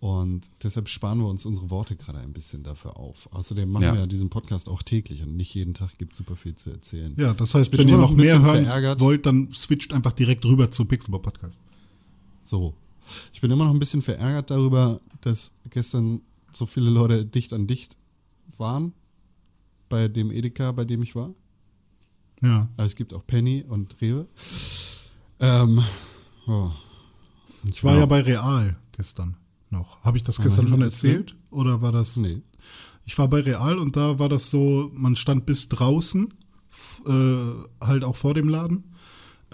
Und 0.04 0.50
deshalb 0.62 0.90
sparen 0.90 1.18
wir 1.20 1.26
uns 1.28 1.46
unsere 1.46 1.70
Worte 1.70 1.96
gerade 1.96 2.18
ein 2.18 2.34
bisschen 2.34 2.62
dafür 2.62 2.98
auf. 2.98 3.26
Außerdem 3.32 3.70
machen 3.70 3.84
Ja. 3.84 3.92
wir 3.94 4.00
ja 4.00 4.06
diesen 4.06 4.28
Podcast 4.28 4.68
auch 4.68 4.82
täglich 4.82 5.22
und 5.22 5.34
nicht 5.34 5.54
jeden 5.54 5.72
Tag 5.72 5.96
gibt 5.96 6.12
es 6.12 6.18
super 6.18 6.36
viel 6.36 6.54
zu 6.54 6.68
erzählen. 6.68 7.14
Ja, 7.16 7.32
das 7.32 7.54
heißt, 7.54 7.70
Bin 7.70 7.80
wenn 7.80 7.88
ihr 7.88 7.96
noch 7.96 8.10
mehr 8.10 8.38
hören 8.42 8.64
verärgert. 8.66 9.00
wollt, 9.00 9.24
dann 9.24 9.50
switcht 9.54 9.94
einfach 9.94 10.12
direkt 10.12 10.44
rüber 10.44 10.70
zu 10.70 10.84
Pixelbook 10.84 11.22
Podcast. 11.22 11.58
So. 12.42 12.74
Ich 13.32 13.40
bin 13.40 13.50
immer 13.50 13.64
noch 13.64 13.72
ein 13.72 13.78
bisschen 13.78 14.02
verärgert 14.02 14.50
darüber, 14.50 15.00
dass 15.22 15.52
gestern 15.70 16.20
so 16.52 16.66
viele 16.66 16.90
Leute 16.90 17.24
dicht 17.24 17.54
an 17.54 17.66
dicht 17.66 17.96
waren 18.58 18.92
bei 19.88 20.08
dem 20.08 20.30
Edeka, 20.30 20.72
bei 20.72 20.84
dem 20.84 21.02
ich 21.02 21.14
war. 21.14 21.30
Ja. 22.42 22.68
Also 22.76 22.88
es 22.88 22.96
gibt 22.96 23.14
auch 23.14 23.26
Penny 23.26 23.64
und 23.66 23.98
Rewe. 24.02 24.26
Ähm, 25.40 25.82
oh. 26.46 26.70
Und 27.62 27.70
Ich 27.70 27.82
war 27.82 27.96
ja 27.96 28.04
bei 28.04 28.20
Real 28.20 28.76
gestern 28.92 29.38
noch. 29.74 30.02
Habe 30.02 30.16
ich 30.16 30.24
das 30.24 30.38
Ja, 30.38 30.44
gestern 30.44 30.68
schon 30.68 30.80
das 30.80 30.94
erzählt? 30.94 31.34
Oder 31.50 31.82
war 31.82 31.92
das. 31.92 32.16
Nee. 32.16 32.40
Ich 33.04 33.18
war 33.18 33.28
bei 33.28 33.40
Real 33.40 33.78
und 33.78 33.96
da 33.96 34.18
war 34.18 34.28
das 34.28 34.50
so, 34.50 34.90
man 34.94 35.14
stand 35.16 35.44
bis 35.44 35.68
draußen, 35.68 36.32
äh, 37.06 37.84
halt 37.84 38.02
auch 38.02 38.16
vor 38.16 38.32
dem 38.32 38.48
Laden. 38.48 38.84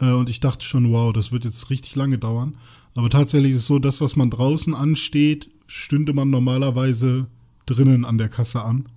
Äh, 0.01 0.13
und 0.13 0.31
ich 0.31 0.41
dachte 0.41 0.65
schon, 0.65 0.93
wow, 0.93 1.13
das 1.13 1.33
wird 1.33 1.45
jetzt 1.45 1.71
richtig 1.71 1.97
lange 1.97 2.19
dauern. 2.19 2.55
Aber 2.95 3.11
tatsächlich 3.11 3.53
ist 3.53 3.61
es 3.61 3.67
so, 3.67 3.79
das, 3.79 4.01
was 4.01 4.17
man 4.17 4.31
draußen 4.31 4.75
ansteht, 4.75 5.51
stünde 5.67 6.13
man 6.13 6.31
normalerweise 6.31 7.27
drinnen 7.67 8.05
an 8.05 8.19
der 8.19 8.29
Kasse 8.29 8.63
an. 8.63 8.89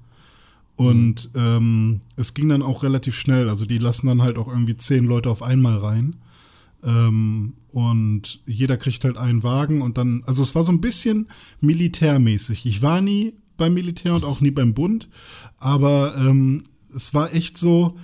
Und 0.76 1.30
ähm, 1.36 2.02
es 2.16 2.34
ging 2.34 2.50
dann 2.50 2.64
auch 2.64 2.84
relativ 2.84 3.16
schnell. 3.16 3.50
Also 3.50 3.66
die 3.66 3.78
lassen 3.78 4.08
dann 4.08 4.24
halt 4.24 4.38
auch 4.38 4.48
irgendwie 4.48 4.78
zehn 4.78 5.06
Leute 5.06 5.30
auf 5.30 5.44
einmal 5.44 5.78
rein. 5.78 6.16
Ähm, 6.84 7.54
und 7.74 8.40
jeder 8.46 8.78
kriegt 8.78 9.04
halt 9.04 9.18
einen 9.18 9.42
Wagen 9.42 9.82
und 9.82 9.98
dann, 9.98 10.24
also 10.28 10.44
es 10.44 10.54
war 10.54 10.64
so 10.64 10.72
ein 10.72 10.80
bisschen 10.80 11.28
militärmäßig. 11.60 12.68
Ich 12.68 12.84
war 12.84 13.02
nie 13.02 13.34
beim 13.58 13.74
Militär 13.74 14.14
und 14.14 14.24
auch 14.24 14.42
nie 14.42 14.52
beim 14.52 14.76
Bund, 14.76 15.10
aber 15.58 16.16
ähm, 16.18 16.64
es 16.96 17.14
war 17.16 17.34
echt 17.34 17.58
so. 17.58 17.98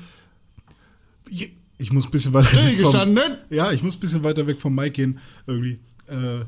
Ich 1.78 1.94
muss 1.94 2.06
ein 2.06 2.12
bisschen 2.12 2.34
weiter 2.34 2.58
weg 2.58 2.82
vom? 2.82 3.20
Ja, 3.52 3.72
ich 3.72 3.84
muss 3.84 3.96
ein 3.96 4.00
bisschen 4.00 4.24
weiter 4.24 4.48
weg 4.48 4.60
vom 4.60 4.74
Mike 4.74 4.92
gehen. 4.92 5.20
Irgendwie. 5.46 5.80
Äh, 6.08 6.46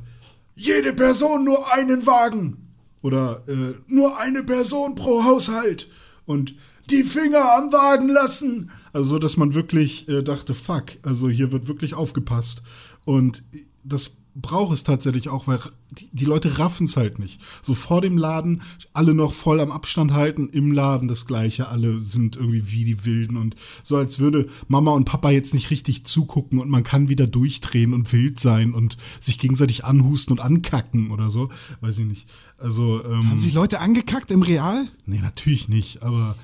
jede 0.55 0.93
Person 0.93 1.45
nur 1.45 1.71
einen 1.73 2.05
Wagen. 2.05 2.57
Oder 3.03 3.43
äh, 3.47 3.73
nur 3.87 4.19
eine 4.19 4.43
Person 4.43 4.95
pro 4.95 5.23
Haushalt. 5.23 5.87
Und 6.25 6.55
die 6.91 7.03
Finger 7.03 7.57
am 7.57 7.71
Wagen 7.71 8.09
lassen. 8.09 8.71
Also, 8.93 9.11
so, 9.11 9.19
dass 9.19 9.37
man 9.37 9.53
wirklich 9.53 10.07
äh, 10.09 10.21
dachte, 10.21 10.53
fuck, 10.53 10.85
also 11.03 11.29
hier 11.29 11.51
wird 11.51 11.67
wirklich 11.67 11.93
aufgepasst. 11.93 12.61
Und 13.05 13.43
das 13.83 14.17
braucht 14.33 14.73
es 14.73 14.83
tatsächlich 14.83 15.29
auch, 15.29 15.47
weil 15.47 15.59
die, 15.91 16.09
die 16.13 16.25
Leute 16.25 16.57
raffen 16.57 16.85
es 16.85 16.95
halt 16.95 17.19
nicht. 17.19 17.41
So 17.61 17.73
vor 17.73 18.01
dem 18.01 18.17
Laden, 18.17 18.61
alle 18.93 19.13
noch 19.13 19.33
voll 19.33 19.59
am 19.59 19.71
Abstand 19.71 20.13
halten, 20.13 20.49
im 20.49 20.71
Laden 20.71 21.07
das 21.07 21.25
Gleiche, 21.25 21.67
alle 21.67 21.99
sind 21.99 22.37
irgendwie 22.37 22.71
wie 22.71 22.85
die 22.85 23.05
Wilden 23.05 23.35
und 23.35 23.55
so, 23.83 23.97
als 23.97 24.19
würde 24.19 24.47
Mama 24.69 24.91
und 24.91 25.05
Papa 25.05 25.31
jetzt 25.31 25.53
nicht 25.53 25.69
richtig 25.69 26.05
zugucken 26.05 26.59
und 26.59 26.69
man 26.69 26.83
kann 26.83 27.09
wieder 27.09 27.27
durchdrehen 27.27 27.93
und 27.93 28.11
wild 28.13 28.39
sein 28.39 28.73
und 28.73 28.97
sich 29.19 29.37
gegenseitig 29.37 29.83
anhusten 29.83 30.31
und 30.31 30.39
ankacken 30.39 31.11
oder 31.11 31.29
so. 31.29 31.49
Weiß 31.81 31.97
ich 31.97 32.05
nicht. 32.05 32.27
Also, 32.57 33.03
ähm, 33.03 33.29
Haben 33.29 33.39
sich 33.39 33.53
Leute 33.53 33.79
angekackt 33.79 34.31
im 34.31 34.43
Real? 34.43 34.87
Nee, 35.05 35.19
natürlich 35.19 35.67
nicht, 35.67 36.03
aber 36.03 36.35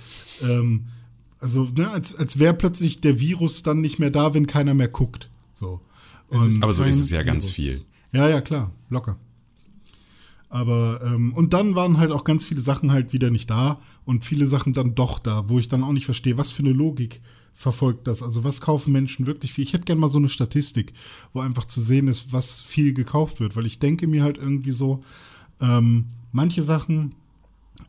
ähm, 0.44 0.88
also, 1.40 1.66
ne, 1.66 1.90
als, 1.90 2.16
als 2.16 2.40
wäre 2.40 2.54
plötzlich 2.54 3.02
der 3.02 3.20
Virus 3.20 3.64
dann 3.64 3.82
nicht 3.82 4.00
mehr 4.00 4.12
da, 4.12 4.34
wenn 4.34 4.48
keiner 4.48 4.74
mehr 4.74 4.88
guckt. 4.88 5.30
So. 5.54 5.82
Ist 6.30 6.64
Aber 6.64 6.74
so 6.74 6.84
ist 6.84 7.00
es 7.00 7.12
ja 7.12 7.24
ganz 7.24 7.46
Virus. 7.46 7.56
viel. 7.56 7.82
ja, 8.12 8.28
ja, 8.28 8.42
klar, 8.42 8.72
locker. 8.90 9.18
Aber, 10.50 11.02
ähm, 11.04 11.34
und 11.34 11.54
dann 11.54 11.76
waren 11.76 11.98
halt 11.98 12.12
auch 12.12 12.24
ganz 12.24 12.46
viele 12.46 12.62
Sachen 12.62 12.92
halt 12.92 13.12
wieder 13.14 13.30
nicht 13.30 13.50
da 13.50 13.82
und 14.06 14.24
viele 14.24 14.48
Sachen 14.48 14.74
dann 14.74 14.96
doch 14.96 15.20
da, 15.20 15.50
wo 15.50 15.60
ich 15.60 15.68
dann 15.68 15.84
auch 15.84 15.92
nicht 15.92 16.06
verstehe, 16.06 16.38
was 16.38 16.52
für 16.52 16.64
eine 16.64 16.72
Logik 16.72 17.22
verfolgt 17.54 18.08
das. 18.08 18.22
Also 18.24 18.44
was 18.44 18.62
kaufen 18.62 18.94
Menschen 18.94 19.26
wirklich 19.26 19.52
viel? 19.52 19.64
Ich 19.64 19.74
hätte 19.74 19.86
gerne 19.86 20.00
mal 20.00 20.10
so 20.10 20.20
eine 20.20 20.30
Statistik, 20.30 20.94
wo 21.34 21.42
einfach 21.42 21.66
zu 21.66 21.82
sehen 21.82 22.08
ist, 22.08 22.32
was 22.32 22.62
viel 22.62 22.94
gekauft 22.94 23.40
wird, 23.40 23.56
weil 23.56 23.66
ich 23.66 23.80
denke 23.80 24.08
mir 24.08 24.24
halt 24.24 24.38
irgendwie 24.38 24.72
so, 24.72 25.04
ähm, 25.60 26.06
manche 26.32 26.62
Sachen 26.64 27.16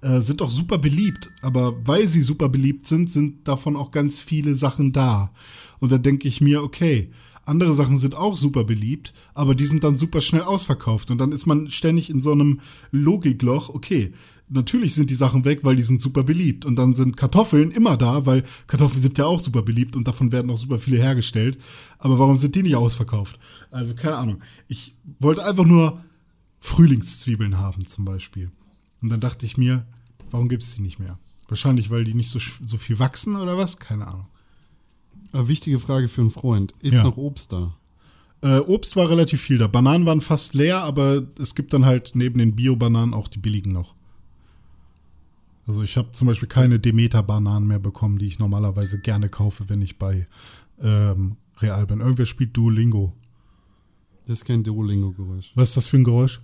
äh, 0.03 0.21
sind 0.21 0.43
auch 0.43 0.51
super 0.51 0.79
beliebt, 0.79 1.31
aber 1.43 1.87
weil 1.87 2.07
sie 2.07 2.23
super 2.23 2.49
beliebt 2.49 2.87
sind, 2.87 3.11
sind 3.11 3.49
davon 3.49 3.77
auch 3.77 3.91
ganz 3.91 4.21
viele 4.21 4.55
Sachen 4.55 4.93
da. 4.93 5.33
Und 5.81 5.93
da 5.93 5.99
denke 5.99 6.29
ich 6.29 6.41
mir, 6.41 6.63
okay, 6.63 7.11
andere 7.45 7.75
Sachen 7.75 7.99
sind 7.99 8.15
auch 8.15 8.37
super 8.37 8.65
beliebt, 8.65 9.15
aber 9.35 9.55
die 9.55 9.65
sind 9.65 9.83
dann 9.83 9.97
super 9.97 10.21
schnell 10.21 10.43
ausverkauft. 10.43 11.11
Und 11.11 11.19
dann 11.19 11.33
ist 11.33 11.47
man 11.47 11.71
ständig 11.71 12.11
in 12.11 12.21
so 12.21 12.33
einem 12.33 12.61
Logikloch, 12.91 13.71
okay, 13.71 14.13
natürlich 14.51 14.95
sind 14.95 15.11
die 15.11 15.15
Sachen 15.15 15.45
weg, 15.45 15.61
weil 15.63 15.77
die 15.77 15.83
sind 15.83 16.01
super 16.01 16.23
beliebt. 16.23 16.65
Und 16.65 16.77
dann 16.77 16.95
sind 16.95 17.17
Kartoffeln 17.17 17.71
immer 17.71 17.97
da, 17.97 18.27
weil 18.27 18.45
Kartoffeln 18.67 19.01
sind 19.01 19.19
ja 19.19 19.25
auch 19.25 19.41
super 19.41 19.63
beliebt 19.63 19.97
und 19.97 20.07
davon 20.07 20.31
werden 20.31 20.51
auch 20.51 20.59
super 20.59 20.79
viele 20.79 20.99
hergestellt. 20.99 21.59
Aber 21.99 22.19
warum 22.19 22.37
sind 22.37 22.55
die 22.55 22.63
nicht 22.63 22.77
ausverkauft? 22.77 23.39
Also 23.73 23.95
keine 23.95 24.17
Ahnung. 24.17 24.41
Ich 24.69 24.95
wollte 25.19 25.45
einfach 25.45 25.67
nur 25.67 26.03
Frühlingszwiebeln 26.59 27.59
haben 27.59 27.87
zum 27.87 28.05
Beispiel. 28.05 28.51
Und 29.03 29.09
dann 29.11 29.21
dachte 29.21 29.47
ich 29.47 29.57
mir, 29.57 29.87
warum 30.31 30.49
gibt 30.49 30.63
es 30.63 30.75
die 30.75 30.83
nicht 30.83 30.99
mehr? 30.99 31.19
Wahrscheinlich, 31.49 31.91
weil 31.91 32.05
die 32.05 32.15
nicht 32.15 32.31
so, 32.31 32.39
so 32.65 32.77
viel 32.77 32.99
wachsen 32.99 33.37
oder 33.37 33.57
was? 33.57 33.79
Keine 33.79 34.07
Ahnung. 34.07 34.27
Äh, 35.33 35.49
wichtige 35.49 35.79
Frage 35.79 36.09
für 36.09 36.21
einen 36.23 36.31
Freund. 36.31 36.75
Ist 36.81 36.95
Ja. 36.95 37.05
noch 37.05 37.17
Obst 37.17 37.53
da? 37.53 37.75
Äh, 38.41 38.59
Obst 38.61 38.97
war 38.97 39.09
relativ 39.11 39.41
viel 39.41 39.59
da. 39.59 39.67
Bananen 39.67 40.07
waren 40.07 40.21
fast 40.21 40.55
leer, 40.55 40.83
aber 40.83 41.27
es 41.39 41.55
gibt 41.55 41.73
dann 41.73 41.85
halt 41.85 42.13
neben 42.15 42.39
den 42.39 42.55
Bio-Bananen 42.55 43.15
auch 43.15 43.29
die 43.29 43.39
billigen 43.39 43.73
noch. 43.73 43.95
Also 45.67 45.83
ich 45.83 45.97
habe 45.97 46.13
zum 46.13 46.29
Beispiel 46.29 46.49
keine 46.49 46.79
Demeter-Bananen 46.81 47.67
mehr 47.67 47.79
bekommen, 47.79 48.19
die 48.19 48.27
ich 48.27 48.39
normalerweise 48.39 49.01
gerne 49.01 49.29
kaufe, 49.29 49.69
wenn 49.69 49.83
ich 49.83 49.99
bei 49.99 50.27
ähm, 50.81 51.37
Real 51.59 51.85
bin. 51.87 52.01
Irgendwer 52.01 52.27
spielt 52.27 52.57
Duolingo. 52.57 53.13
Das 54.27 54.35
ist 54.41 54.45
kein 54.45 54.63
Duolingo-Geräusch. 54.65 55.53
Was 55.55 55.71
ist 55.71 55.77
das 55.77 55.87
für 55.89 55.97
ein 55.99 56.05
Geräusch? 56.05 56.41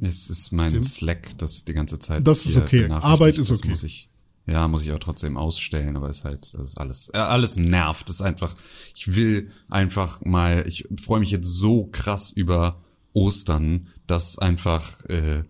Es 0.00 0.30
ist 0.30 0.52
mein 0.52 0.72
Tim? 0.72 0.82
Slack, 0.82 1.36
das 1.38 1.64
die 1.64 1.72
ganze 1.72 1.98
Zeit. 1.98 2.26
Das 2.26 2.46
ist 2.46 2.56
okay. 2.56 2.88
Arbeit 2.90 3.38
ist 3.38 3.50
das 3.50 3.58
okay. 3.58 3.68
Muss 3.68 3.82
ich, 3.82 4.08
ja, 4.46 4.68
muss 4.68 4.82
ich 4.82 4.92
auch 4.92 4.98
trotzdem 4.98 5.36
ausstellen, 5.36 5.96
aber 5.96 6.08
ist 6.08 6.24
halt, 6.24 6.54
das 6.54 6.70
ist 6.70 6.78
alles, 6.78 7.10
äh, 7.12 7.18
alles 7.18 7.56
nervt. 7.56 8.08
Das 8.08 8.16
ist 8.16 8.22
einfach, 8.22 8.54
ich 8.94 9.14
will 9.14 9.50
einfach 9.68 10.24
mal, 10.24 10.64
ich 10.66 10.88
freue 11.02 11.20
mich 11.20 11.30
jetzt 11.30 11.48
so 11.48 11.88
krass 11.90 12.30
über 12.30 12.80
Ostern, 13.12 13.88
dass 14.06 14.38
einfach, 14.38 15.04
äh, 15.06 15.42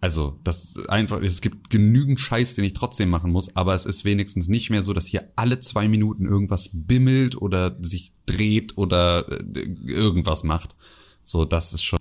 also, 0.00 0.38
das 0.44 0.76
einfach, 0.88 1.22
es 1.22 1.40
gibt 1.40 1.70
genügend 1.70 2.20
Scheiß, 2.20 2.54
den 2.54 2.64
ich 2.64 2.74
trotzdem 2.74 3.08
machen 3.08 3.30
muss, 3.32 3.56
aber 3.56 3.74
es 3.74 3.86
ist 3.86 4.04
wenigstens 4.04 4.48
nicht 4.48 4.68
mehr 4.68 4.82
so, 4.82 4.92
dass 4.92 5.06
hier 5.06 5.26
alle 5.34 5.60
zwei 5.60 5.88
Minuten 5.88 6.26
irgendwas 6.26 6.70
bimmelt 6.74 7.40
oder 7.40 7.78
sich 7.80 8.12
dreht 8.26 8.76
oder 8.76 9.26
äh, 9.30 9.60
irgendwas 9.86 10.44
macht. 10.44 10.76
So, 11.22 11.46
das 11.46 11.72
ist 11.72 11.82
schon 11.82 11.98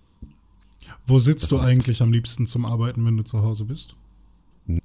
Wo 1.05 1.19
sitzt 1.19 1.51
du 1.51 1.59
eigentlich 1.59 2.01
am 2.01 2.11
liebsten 2.11 2.47
zum 2.47 2.65
Arbeiten, 2.65 3.05
wenn 3.05 3.17
du 3.17 3.23
zu 3.23 3.41
Hause 3.41 3.65
bist? 3.65 3.95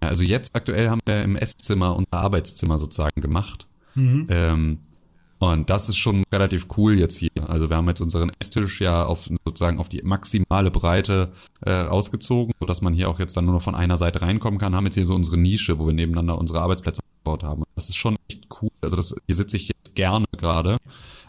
Also 0.00 0.24
jetzt 0.24 0.54
aktuell 0.56 0.90
haben 0.90 1.00
wir 1.06 1.22
im 1.22 1.36
Esszimmer 1.36 1.94
unser 1.94 2.14
Arbeitszimmer 2.14 2.78
sozusagen 2.78 3.20
gemacht. 3.20 3.68
Ähm, 4.28 4.78
und 5.38 5.70
das 5.70 5.88
ist 5.88 5.96
schon 5.96 6.24
relativ 6.32 6.66
cool 6.76 6.98
jetzt 6.98 7.16
hier. 7.16 7.30
Also 7.46 7.70
wir 7.70 7.76
haben 7.76 7.86
jetzt 7.86 8.00
unseren 8.00 8.32
Esstisch 8.40 8.80
ja 8.80 9.04
auf 9.04 9.28
sozusagen 9.44 9.78
auf 9.78 9.88
die 9.88 10.02
maximale 10.02 10.70
Breite 10.70 11.32
äh, 11.64 11.82
ausgezogen, 11.82 12.52
sodass 12.58 12.80
man 12.80 12.92
hier 12.92 13.08
auch 13.08 13.20
jetzt 13.20 13.36
dann 13.36 13.44
nur 13.44 13.54
noch 13.54 13.62
von 13.62 13.76
einer 13.76 13.96
Seite 13.96 14.20
reinkommen 14.20 14.58
kann. 14.58 14.74
Haben 14.74 14.86
jetzt 14.86 14.94
hier 14.96 15.06
so 15.06 15.14
unsere 15.14 15.36
Nische, 15.36 15.78
wo 15.78 15.86
wir 15.86 15.94
nebeneinander 15.94 16.38
unsere 16.38 16.60
Arbeitsplätze 16.60 17.00
aufgebaut 17.02 17.44
haben. 17.44 17.62
Das 17.76 17.88
ist 17.88 17.96
schon 17.96 18.16
echt 18.28 18.48
cool. 18.60 18.70
Also 18.80 18.96
das, 18.96 19.14
hier 19.26 19.36
sitze 19.36 19.56
ich 19.56 19.68
jetzt 19.68 19.94
gerne 19.94 20.24
gerade. 20.36 20.76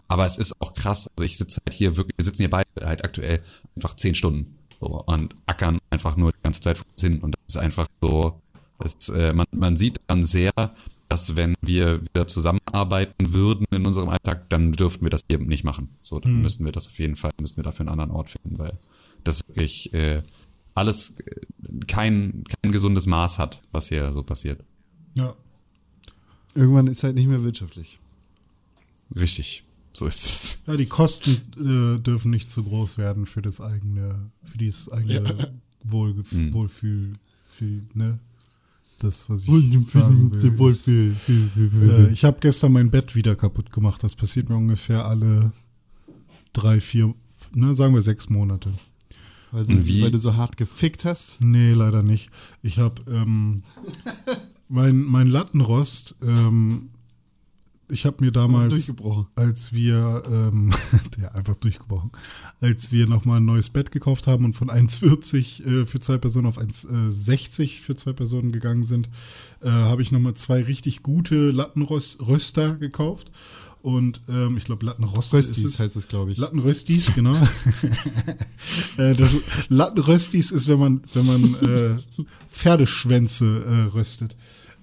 Aber 0.08 0.26
es 0.26 0.38
ist 0.38 0.60
auch 0.60 0.74
krass. 0.74 1.08
Also 1.16 1.26
ich 1.26 1.38
sitze 1.38 1.60
halt 1.64 1.76
hier 1.76 1.96
wirklich, 1.96 2.18
wir 2.18 2.26
sitzen 2.26 2.42
hier 2.42 2.50
beide 2.50 2.68
halt 2.82 3.04
aktuell 3.04 3.44
einfach 3.76 3.96
zehn 3.96 4.16
Stunden 4.16 4.59
so, 4.80 5.04
und 5.06 5.36
ackern 5.46 5.80
einfach 5.90 6.16
nur 6.16 6.32
die 6.32 6.44
ganze 6.44 6.62
Zeit 6.62 6.78
vor 6.78 6.88
uns 6.92 7.02
hin. 7.02 7.20
Und 7.20 7.36
das 7.36 7.56
ist 7.56 7.62
einfach 7.62 7.88
so, 8.02 8.42
das, 8.80 9.10
äh, 9.10 9.34
man, 9.34 9.46
man 9.52 9.78
sieht 9.78 10.00
dann 10.08 10.26
sehr, 10.26 10.52
dass 11.10 11.36
wenn 11.36 11.56
wir 11.62 12.02
wieder 12.02 12.28
zusammenarbeiten 12.28 13.34
würden 13.34 13.66
in 13.72 13.86
unserem 13.86 14.10
Alltag, 14.10 14.50
dann 14.50 14.72
dürften 14.74 15.04
wir 15.04 15.10
das 15.10 15.22
eben 15.28 15.48
nicht 15.48 15.64
machen. 15.64 15.90
So, 16.02 16.20
dann 16.20 16.42
müssten 16.42 16.66
wir 16.66 16.72
das 16.72 16.88
auf 16.88 17.00
jeden 17.00 17.16
Fall, 17.16 17.32
müssen 17.42 17.58
wir 17.58 17.64
dafür 17.64 17.82
einen 17.82 17.90
anderen 17.90 18.12
Ort 18.12 18.30
finden, 18.30 18.60
weil 18.60 18.78
das 19.24 19.48
wirklich 19.48 19.92
äh, 19.94 20.22
alles 20.76 21.16
äh, 21.18 21.42
kein, 21.88 22.44
kein 22.62 22.72
gesundes 22.72 23.08
Maß 23.08 23.40
hat, 23.40 23.62
was 23.72 23.90
hier 23.90 24.14
so 24.14 24.24
passiert. 24.24 24.64
Ja. 25.16 25.36
Irgendwann 26.54 26.88
ist 26.88 27.04
halt 27.04 27.16
nicht 27.16 27.28
mehr 27.28 27.44
wirtschaftlich. 27.44 28.00
Richtig, 29.16 29.64
so 30.00 30.08
ist 30.08 30.26
es. 30.26 30.58
Ja, 30.68 30.76
die 30.76 30.86
Kosten 30.86 31.32
äh, 31.58 32.00
dürfen 32.00 32.32
nicht 32.32 32.50
zu 32.50 32.64
groß 32.64 32.98
werden 32.98 33.26
für 33.26 33.42
das 33.42 33.62
eigene, 33.62 34.32
für 34.46 34.58
dieses 34.58 34.92
eigene 34.92 35.52
Wohlgef 35.84 36.32
Mhm. 36.32 36.54
Wohlfühl, 36.54 37.14
für, 37.48 37.82
ne? 37.94 38.20
Das, 39.00 39.30
was 39.30 39.42
ich 39.44 39.90
sagen 39.90 40.32
will. 40.32 40.36
Ist, 40.38 40.88
äh, 40.90 41.12
Wohlfühl. 41.30 42.10
ich 42.12 42.26
habe 42.26 42.38
gestern 42.42 42.74
mein 42.74 42.92
Bett 42.92 43.16
wieder 43.16 43.36
kaputt 43.38 43.72
gemacht. 43.72 44.04
Das 44.04 44.16
passiert 44.16 44.50
mir 44.50 44.58
ungefähr 44.58 45.06
alle 45.06 45.54
drei, 46.52 46.82
vier, 46.82 47.14
ne, 47.54 47.74
sagen 47.74 47.94
wir 47.94 48.02
sechs 48.02 48.30
Monate. 48.30 48.74
Weil, 49.52 49.68
wie- 49.86 50.02
weil 50.04 50.12
du 50.12 50.18
so 50.20 50.36
hart 50.36 50.58
gefickt 50.58 51.06
hast. 51.06 51.40
Nee, 51.40 51.72
leider 51.74 52.04
nicht. 52.04 52.30
Ich 52.62 52.78
habe 52.78 53.02
ähm, 53.10 53.64
mein, 54.68 55.00
mein 55.02 55.28
Lattenrost, 55.28 56.16
ähm, 56.22 56.90
ich 57.90 58.06
habe 58.06 58.24
mir 58.24 58.32
damals, 58.32 58.94
als 59.36 59.74
wir, 59.74 60.24
ähm, 60.28 60.74
der 61.18 61.36
einfach 61.36 61.58
durchgebrochen, 61.58 62.12
als 62.62 62.92
wir 62.92 63.08
nochmal 63.08 63.40
ein 63.40 63.46
neues 63.46 63.70
Bett 63.70 63.92
gekauft 63.92 64.28
haben 64.28 64.46
und 64.46 64.54
von 64.54 64.70
1,40 64.70 65.66
äh, 65.66 65.86
für 65.86 66.00
zwei 66.00 66.18
Personen 66.18 66.48
auf 66.48 66.58
1,60 66.58 67.82
für 67.82 67.96
zwei 67.96 68.14
Personen 68.14 68.52
gegangen 68.52 68.84
sind, 68.84 69.10
äh, 69.62 69.70
habe 69.70 70.02
ich 70.02 70.12
nochmal 70.12 70.36
zwei 70.36 70.62
richtig 70.62 71.04
gute 71.04 71.52
Lattenröster 71.52 72.76
gekauft. 72.76 73.32
Und 73.82 74.22
ähm, 74.28 74.58
ich 74.58 74.66
glaube, 74.66 74.86
Lattenrost 74.86 75.34
ist 75.34 75.58
es. 75.58 75.80
heißt 75.80 75.96
es, 75.96 76.10
glaube 76.10 76.32
ich. 76.32 76.38
Lattenröstis, 76.38 77.14
genau. 77.16 77.34
äh, 78.98 79.14
das, 79.14 79.38
Lattenröstis 79.70 80.52
ist, 80.52 80.68
wenn 80.68 80.80
man, 80.80 81.02
wenn 81.14 81.26
man 81.26 81.56
äh, 81.56 81.98
Pferdeschwänze 82.50 83.64
äh, 83.66 83.96
röstet. 83.96 84.36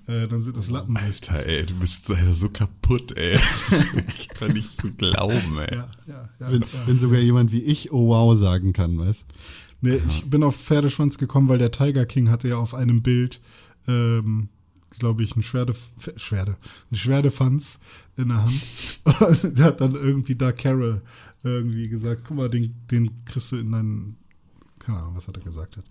Äh, 0.06 0.28
dann 0.28 0.40
sind 0.40 0.56
das 0.56 0.70
Lattenröstis. 0.70 1.30
Alter, 1.30 1.46
ey, 1.46 1.66
du 1.66 1.74
bist 1.74 2.08
leider 2.08 2.32
so 2.32 2.48
kaputt, 2.48 3.16
ey. 3.16 3.34
Wirklich 3.92 4.28
gar 4.28 4.52
nicht 4.52 4.76
zu 4.76 4.92
glauben, 4.94 5.58
ey. 5.58 5.74
Ja, 5.74 5.88
ja, 6.06 6.28
ja. 6.38 6.52
Wenn, 6.52 6.64
wenn 6.86 6.98
sogar 6.98 7.20
jemand 7.20 7.50
wie 7.52 7.62
ich 7.62 7.92
oh 7.92 8.08
wow 8.08 8.36
sagen 8.36 8.72
kann, 8.72 8.98
weißt 8.98 9.26
Nee, 9.82 10.00
ich 10.08 10.24
bin 10.30 10.42
auf 10.42 10.56
Pferdeschwanz 10.56 11.18
gekommen, 11.18 11.48
weil 11.48 11.58
der 11.58 11.70
Tiger 11.70 12.06
King 12.06 12.30
hatte 12.30 12.48
ja 12.48 12.56
auf 12.56 12.74
einem 12.74 13.02
Bild, 13.02 13.40
ähm, 13.86 14.48
glaube 14.98 15.22
ich, 15.22 15.36
ein 15.36 15.42
Schwerde, 15.42 15.74
Schwerde, 16.16 16.56
ein 16.90 16.96
Schwerdefanz 16.96 17.80
in 18.16 18.28
der 18.28 18.42
Hand. 18.42 18.62
Und 19.44 19.58
der 19.58 19.66
hat 19.66 19.80
dann 19.80 19.94
irgendwie 19.94 20.34
da 20.34 20.52
Carol 20.52 21.02
irgendwie 21.44 21.88
gesagt, 21.88 22.22
guck 22.26 22.36
mal, 22.36 22.48
den, 22.48 22.74
den 22.90 23.24
kriegst 23.24 23.52
du 23.52 23.56
in 23.56 23.72
deinen, 23.72 24.16
keine 24.86 25.00
Ahnung, 25.00 25.16
was 25.16 25.26
er 25.26 25.32
da 25.32 25.40
gesagt 25.40 25.76
hat. 25.76 25.84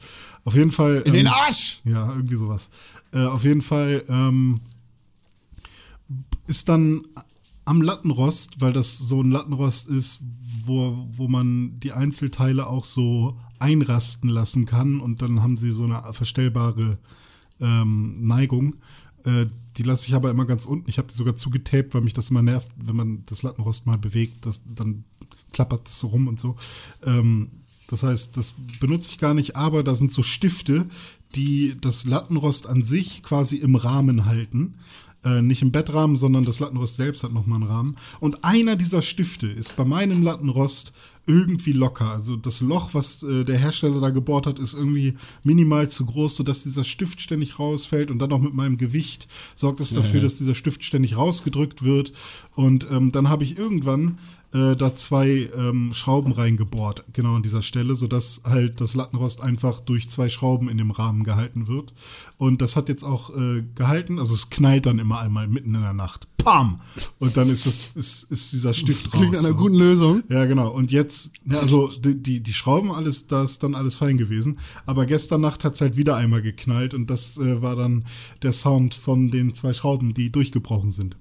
Auf 0.45 0.55
jeden 0.55 0.71
Fall. 0.71 1.01
In 1.05 1.13
den 1.13 1.25
ähm, 1.25 1.31
Arsch! 1.33 1.81
Ja, 1.83 2.09
irgendwie 2.09 2.35
sowas. 2.35 2.69
Äh, 3.11 3.25
auf 3.25 3.43
jeden 3.43 3.61
Fall 3.61 4.03
ähm, 4.07 4.61
ist 6.47 6.69
dann 6.69 7.01
am 7.65 7.81
Lattenrost, 7.81 8.61
weil 8.61 8.71
das 8.71 8.97
so 8.97 9.21
ein 9.21 9.31
Lattenrost 9.31 9.89
ist, 9.89 10.19
wo, 10.63 11.07
wo 11.11 11.27
man 11.27 11.77
die 11.79 11.91
Einzelteile 11.91 12.67
auch 12.67 12.85
so 12.85 13.37
einrasten 13.59 14.29
lassen 14.29 14.65
kann 14.65 14.99
und 15.01 15.21
dann 15.21 15.41
haben 15.41 15.57
sie 15.57 15.71
so 15.71 15.83
eine 15.83 16.13
verstellbare 16.13 16.97
ähm, 17.59 18.25
Neigung. 18.25 18.75
Äh, 19.23 19.47
die 19.77 19.83
lasse 19.83 20.07
ich 20.07 20.13
aber 20.13 20.29
immer 20.29 20.45
ganz 20.45 20.65
unten. 20.65 20.89
Ich 20.89 20.99
habe 20.99 21.07
die 21.07 21.15
sogar 21.15 21.35
zugetaped, 21.35 21.93
weil 21.93 22.01
mich 22.01 22.13
das 22.13 22.29
immer 22.29 22.43
nervt, 22.43 22.71
wenn 22.77 22.95
man 22.95 23.23
das 23.25 23.43
Lattenrost 23.43 23.87
mal 23.87 23.97
bewegt, 23.97 24.45
das, 24.45 24.61
dann 24.65 25.03
klappert 25.51 25.87
das 25.87 25.99
so 25.99 26.07
rum 26.07 26.27
und 26.27 26.39
so. 26.39 26.55
Ähm, 27.03 27.49
das 27.87 28.03
heißt, 28.03 28.35
das 28.37 28.53
benutze 28.79 29.09
ich 29.11 29.17
gar 29.17 29.33
nicht, 29.33 29.55
aber 29.55 29.83
da 29.83 29.95
sind 29.95 30.11
so 30.11 30.23
Stifte, 30.23 30.87
die 31.35 31.75
das 31.79 32.05
Lattenrost 32.05 32.67
an 32.67 32.83
sich 32.83 33.23
quasi 33.23 33.57
im 33.57 33.75
Rahmen 33.75 34.25
halten. 34.25 34.75
Äh, 35.23 35.41
nicht 35.41 35.63
im 35.63 35.71
Bettrahmen, 35.71 36.15
sondern 36.15 36.45
das 36.45 36.59
Lattenrost 36.59 36.97
selbst 36.97 37.23
hat 37.23 37.33
nochmal 37.33 37.59
einen 37.61 37.69
Rahmen. 37.69 37.95
Und 38.19 38.43
einer 38.43 38.75
dieser 38.75 39.01
Stifte 39.01 39.47
ist 39.47 39.75
bei 39.75 39.83
meinem 39.83 40.21
Lattenrost 40.21 40.93
irgendwie 41.25 41.71
locker. 41.71 42.11
Also 42.11 42.35
das 42.35 42.61
Loch, 42.61 42.93
was 42.93 43.23
äh, 43.23 43.43
der 43.43 43.57
Hersteller 43.57 43.99
da 43.99 44.11
gebohrt 44.11 44.45
hat, 44.45 44.59
ist 44.59 44.75
irgendwie 44.75 45.15
minimal 45.43 45.89
zu 45.89 46.05
groß, 46.05 46.35
sodass 46.35 46.61
dieser 46.61 46.83
Stift 46.83 47.21
ständig 47.21 47.57
rausfällt 47.57 48.11
und 48.11 48.19
dann 48.19 48.31
auch 48.31 48.39
mit 48.39 48.53
meinem 48.53 48.77
Gewicht 48.77 49.27
sorgt 49.55 49.79
es 49.79 49.89
dafür, 49.91 50.21
dass 50.21 50.37
dieser 50.37 50.53
Stift 50.53 50.83
ständig 50.83 51.17
rausgedrückt 51.17 51.83
wird. 51.83 52.13
Und 52.55 52.85
ähm, 52.91 53.11
dann 53.11 53.27
habe 53.27 53.43
ich 53.43 53.57
irgendwann 53.57 54.19
äh, 54.53 54.75
da 54.75 54.95
zwei 54.95 55.49
ähm, 55.55 55.91
Schrauben 55.93 56.31
reingebohrt, 56.31 57.05
genau 57.13 57.35
an 57.35 57.43
dieser 57.43 57.61
Stelle, 57.61 57.95
sodass 57.95 58.41
halt 58.45 58.79
das 58.81 58.95
Lattenrost 58.95 59.41
einfach 59.41 59.81
durch 59.81 60.09
zwei 60.09 60.29
Schrauben 60.29 60.69
in 60.69 60.77
dem 60.77 60.91
Rahmen 60.91 61.23
gehalten 61.23 61.67
wird. 61.67 61.93
Und 62.37 62.61
das 62.61 62.75
hat 62.75 62.89
jetzt 62.89 63.03
auch 63.03 63.35
äh, 63.35 63.63
gehalten, 63.75 64.19
also 64.19 64.33
es 64.33 64.49
knallt 64.49 64.85
dann 64.85 64.99
immer 64.99 65.19
einmal 65.19 65.47
mitten 65.47 65.75
in 65.75 65.81
der 65.81 65.93
Nacht. 65.93 66.27
Pam! 66.37 66.75
Und 67.19 67.37
dann 67.37 67.49
ist, 67.49 67.65
das, 67.65 67.91
ist, 67.95 68.31
ist 68.31 68.53
dieser 68.53 68.73
Stift 68.73 69.07
raus. 69.07 69.19
Klingt 69.19 69.33
nach 69.33 69.39
einer 69.39 69.49
so. 69.49 69.55
guten 69.55 69.75
Lösung. 69.75 70.23
Ja, 70.29 70.45
genau. 70.45 70.69
Und 70.69 70.91
jetzt, 70.91 71.31
also 71.49 71.87
die, 71.87 72.21
die, 72.21 72.39
die 72.41 72.53
Schrauben, 72.53 72.91
alles, 72.91 73.25
da 73.27 73.43
ist 73.43 73.63
dann 73.63 73.73
alles 73.73 73.95
fein 73.95 74.17
gewesen. 74.17 74.59
Aber 74.85 75.05
gestern 75.05 75.41
Nacht 75.41 75.63
hat 75.63 75.73
es 75.73 75.81
halt 75.81 75.97
wieder 75.97 76.17
einmal 76.17 76.41
geknallt 76.41 76.93
und 76.93 77.09
das 77.09 77.37
äh, 77.37 77.61
war 77.61 77.75
dann 77.75 78.05
der 78.43 78.51
Sound 78.51 78.93
von 78.93 79.31
den 79.31 79.53
zwei 79.55 79.73
Schrauben, 79.73 80.13
die 80.13 80.31
durchgebrochen 80.31 80.91
sind. 80.91 81.17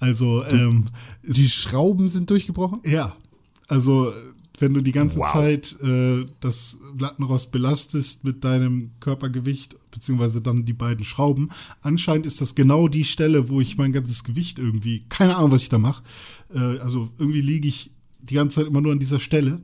Also, 0.00 0.44
ähm, 0.46 0.86
Die 1.22 1.48
Schrauben 1.48 2.08
sind 2.08 2.30
durchgebrochen. 2.30 2.80
ja, 2.84 3.14
also 3.66 4.12
wenn 4.60 4.74
du 4.74 4.80
die 4.80 4.90
ganze 4.92 5.18
Wow. 5.18 5.32
Zeit 5.32 5.76
äh, 5.82 6.24
das 6.40 6.78
Lattenrost 6.98 7.52
belastest 7.52 8.24
mit 8.24 8.42
deinem 8.42 8.90
Körpergewicht, 8.98 9.76
beziehungsweise 9.92 10.40
dann 10.40 10.64
die 10.64 10.72
beiden 10.72 11.04
Schrauben, 11.04 11.50
anscheinend 11.80 12.26
ist 12.26 12.40
das 12.40 12.56
genau 12.56 12.88
die 12.88 13.04
Stelle, 13.04 13.48
wo 13.48 13.60
ich 13.60 13.78
mein 13.78 13.92
ganzes 13.92 14.24
Gewicht 14.24 14.58
irgendwie, 14.58 15.04
keine 15.08 15.36
Ahnung, 15.36 15.52
was 15.52 15.62
ich 15.62 15.68
da 15.68 15.78
mache. 15.78 16.02
Äh, 16.52 16.78
also 16.78 17.10
irgendwie 17.18 17.40
liege 17.40 17.68
ich 17.68 17.92
die 18.20 18.34
ganze 18.34 18.56
Zeit 18.56 18.66
immer 18.66 18.80
nur 18.80 18.90
an 18.92 18.98
dieser 18.98 19.20
Stelle. 19.20 19.60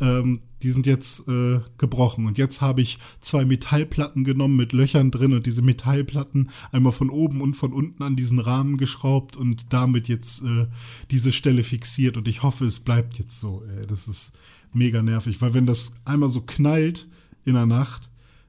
Ähm, 0.00 0.40
die 0.62 0.70
sind 0.70 0.86
jetzt 0.86 1.28
äh, 1.28 1.60
gebrochen. 1.76 2.26
Und 2.26 2.38
jetzt 2.38 2.62
habe 2.62 2.80
ich 2.80 2.98
zwei 3.20 3.44
Metallplatten 3.44 4.24
genommen 4.24 4.56
mit 4.56 4.72
Löchern 4.72 5.10
drin 5.10 5.34
und 5.34 5.46
diese 5.46 5.62
Metallplatten 5.62 6.50
einmal 6.72 6.92
von 6.92 7.10
oben 7.10 7.42
und 7.42 7.54
von 7.54 7.72
unten 7.72 8.02
an 8.02 8.16
diesen 8.16 8.38
Rahmen 8.38 8.78
geschraubt 8.78 9.36
und 9.36 9.72
damit 9.72 10.08
jetzt 10.08 10.42
äh, 10.42 10.66
diese 11.10 11.32
Stelle 11.32 11.62
fixiert. 11.62 12.16
Und 12.16 12.28
ich 12.28 12.42
hoffe, 12.42 12.64
es 12.64 12.80
bleibt 12.80 13.18
jetzt 13.18 13.38
so. 13.38 13.62
Ey. 13.68 13.86
Das 13.86 14.08
ist 14.08 14.32
mega 14.72 15.02
nervig, 15.02 15.40
weil 15.42 15.54
wenn 15.54 15.66
das 15.66 15.92
einmal 16.04 16.30
so 16.30 16.40
knallt 16.40 17.08
in 17.44 17.54
der 17.54 17.66
Nacht, 17.66 18.08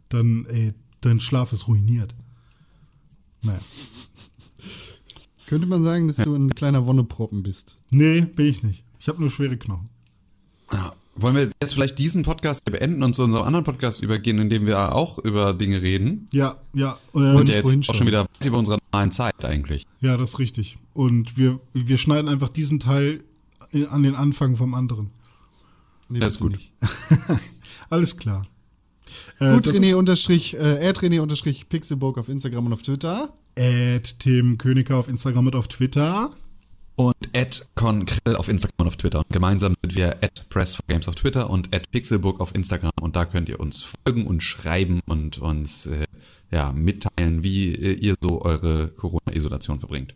dann, 0.09 0.45
ey, 0.45 0.73
dein 1.01 1.19
Schlaf 1.19 1.51
ist 1.51 1.67
ruiniert. 1.67 2.15
Naja. 3.43 3.59
Könnte 5.47 5.67
man 5.67 5.83
sagen, 5.83 6.07
dass 6.07 6.17
du 6.17 6.33
ein 6.33 6.55
kleiner 6.55 6.87
Wonneproppen 6.87 7.43
bist. 7.43 7.77
Nee, 7.91 8.21
bin 8.21 8.45
ich 8.47 8.63
nicht. 8.63 8.83
Ich 8.99 9.07
habe 9.07 9.19
nur 9.19 9.29
schwere 9.29 9.57
Knochen. 9.57 9.89
Ja. 10.71 10.95
Wollen 11.17 11.35
wir 11.35 11.49
jetzt 11.61 11.73
vielleicht 11.73 11.97
diesen 11.97 12.23
Podcast 12.23 12.65
beenden 12.65 13.01
und 13.01 13.13
zu 13.15 13.23
unserem 13.23 13.45
anderen 13.45 13.63
Podcast 13.63 14.01
übergehen, 14.03 14.37
in 14.37 14.49
dem 14.49 14.65
wir 14.65 14.93
auch 14.93 15.17
über 15.19 15.53
Dinge 15.53 15.81
reden? 15.81 16.27
Ja, 16.31 16.57
ja. 16.73 16.97
Und 17.13 17.23
Äh, 17.23 17.45
Der 17.45 17.61
vorhin 17.61 17.81
jetzt 17.81 17.89
auch 17.89 17.95
schon. 17.95 18.07
wieder 18.07 18.27
über 18.43 18.57
unserer 18.57 18.77
normalen 18.91 19.11
Zeit 19.11 19.43
eigentlich. 19.45 19.85
ja, 20.01 20.17
das 20.17 20.31
ist 20.31 20.39
richtig. 20.39 20.77
Und 20.93 21.37
wir, 21.37 21.59
wir 21.73 21.97
schneiden 21.97 22.27
einfach 22.27 22.49
diesen 22.49 22.79
Teil 22.81 23.23
in- 23.71 23.87
an 23.87 24.03
den 24.03 24.15
Anfang 24.15 24.57
vom 24.57 24.73
anderen. 24.73 25.09
Nee, 26.09 26.19
Das 26.19 26.33
ist 26.33 26.39
gut. 26.41 26.51
nicht. 26.51 26.73
Alles 27.89 28.17
klar. 28.17 28.45
Äh, 29.39 29.53
Gut, 29.53 29.67
René 29.67 29.95
unterstrich, 29.95 30.53
äh, 30.55 30.91
René 30.91 31.21
unterstrich 31.21 31.69
Pixelburg 31.69 32.17
auf 32.17 32.27
Instagram 32.29 32.65
und 32.67 32.73
auf 32.73 32.81
Twitter. 32.81 33.29
At 33.57 34.19
Tim 34.19 34.57
Königer 34.57 34.97
auf 34.97 35.07
Instagram 35.07 35.47
und 35.47 35.55
auf 35.55 35.67
Twitter. 35.69 36.31
Und 36.95 37.15
at 37.33 37.67
Konkrell 37.75 38.37
auf 38.37 38.47
Instagram 38.47 38.85
und 38.85 38.87
auf 38.87 38.95
Twitter. 38.95 39.23
Gemeinsam 39.29 39.75
sind 39.83 39.97
wir 39.97 40.23
at 40.23 40.45
Press4Games 40.49 41.09
auf 41.09 41.15
Twitter 41.15 41.49
und 41.49 41.75
at 41.75 41.91
Pixelbook 41.91 42.39
auf 42.39 42.55
Instagram. 42.55 42.91
Und 43.01 43.17
da 43.17 43.25
könnt 43.25 43.49
ihr 43.49 43.59
uns 43.59 43.81
folgen 44.05 44.25
und 44.25 44.41
schreiben 44.41 45.01
und 45.05 45.39
uns 45.39 45.87
äh, 45.87 46.05
ja, 46.51 46.71
mitteilen, 46.71 47.43
wie 47.43 47.75
äh, 47.75 47.93
ihr 47.93 48.15
so 48.21 48.41
eure 48.41 48.87
Corona-Isolation 48.89 49.79
verbringt. 49.79 50.15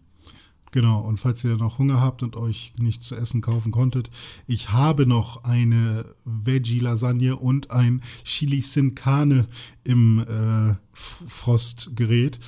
Genau, 0.72 1.02
und 1.02 1.20
falls 1.20 1.44
ihr 1.44 1.58
noch 1.58 1.80
Hunger 1.80 2.00
habt 2.00 2.22
und 2.22 2.36
euch 2.36 2.74
nichts 2.78 3.08
zu 3.08 3.16
essen 3.16 3.42
kaufen 3.42 3.72
konntet, 3.72 4.12
ich 4.46 4.72
habe 4.72 5.08
noch 5.08 5.44
eine 5.44 6.06
Veggie-Lasagne 6.26 7.36
und 7.36 7.72
ein 7.72 8.02
Chili 8.24 8.62
Sin 8.62 8.94
Carne 8.94 9.48
im 9.84 10.20
äh, 10.20 10.76
Frostgerät. 10.94 12.40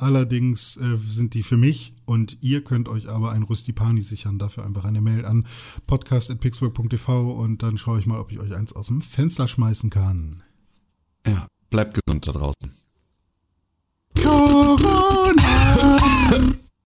Allerdings 0.00 0.78
äh, 0.78 0.96
sind 0.96 1.34
die 1.34 1.42
für 1.42 1.58
mich 1.58 1.92
und 2.06 2.38
ihr 2.40 2.64
könnt 2.64 2.88
euch 2.88 3.06
aber 3.06 3.32
ein 3.32 3.42
Rustipani 3.42 4.00
sichern. 4.00 4.38
Dafür 4.38 4.64
einfach 4.64 4.86
eine 4.86 5.02
Mail 5.02 5.26
an 5.26 5.46
podcast.pixburg.tv 5.86 7.32
und 7.32 7.62
dann 7.62 7.76
schaue 7.76 7.98
ich 7.98 8.06
mal, 8.06 8.18
ob 8.18 8.32
ich 8.32 8.38
euch 8.38 8.54
eins 8.54 8.72
aus 8.72 8.86
dem 8.86 9.02
Fenster 9.02 9.46
schmeißen 9.46 9.90
kann. 9.90 10.42
Ja, 11.26 11.46
bleibt 11.68 12.00
gesund 12.02 12.26
da 12.26 12.32
draußen. 12.32 12.72
Corona! 14.22 15.60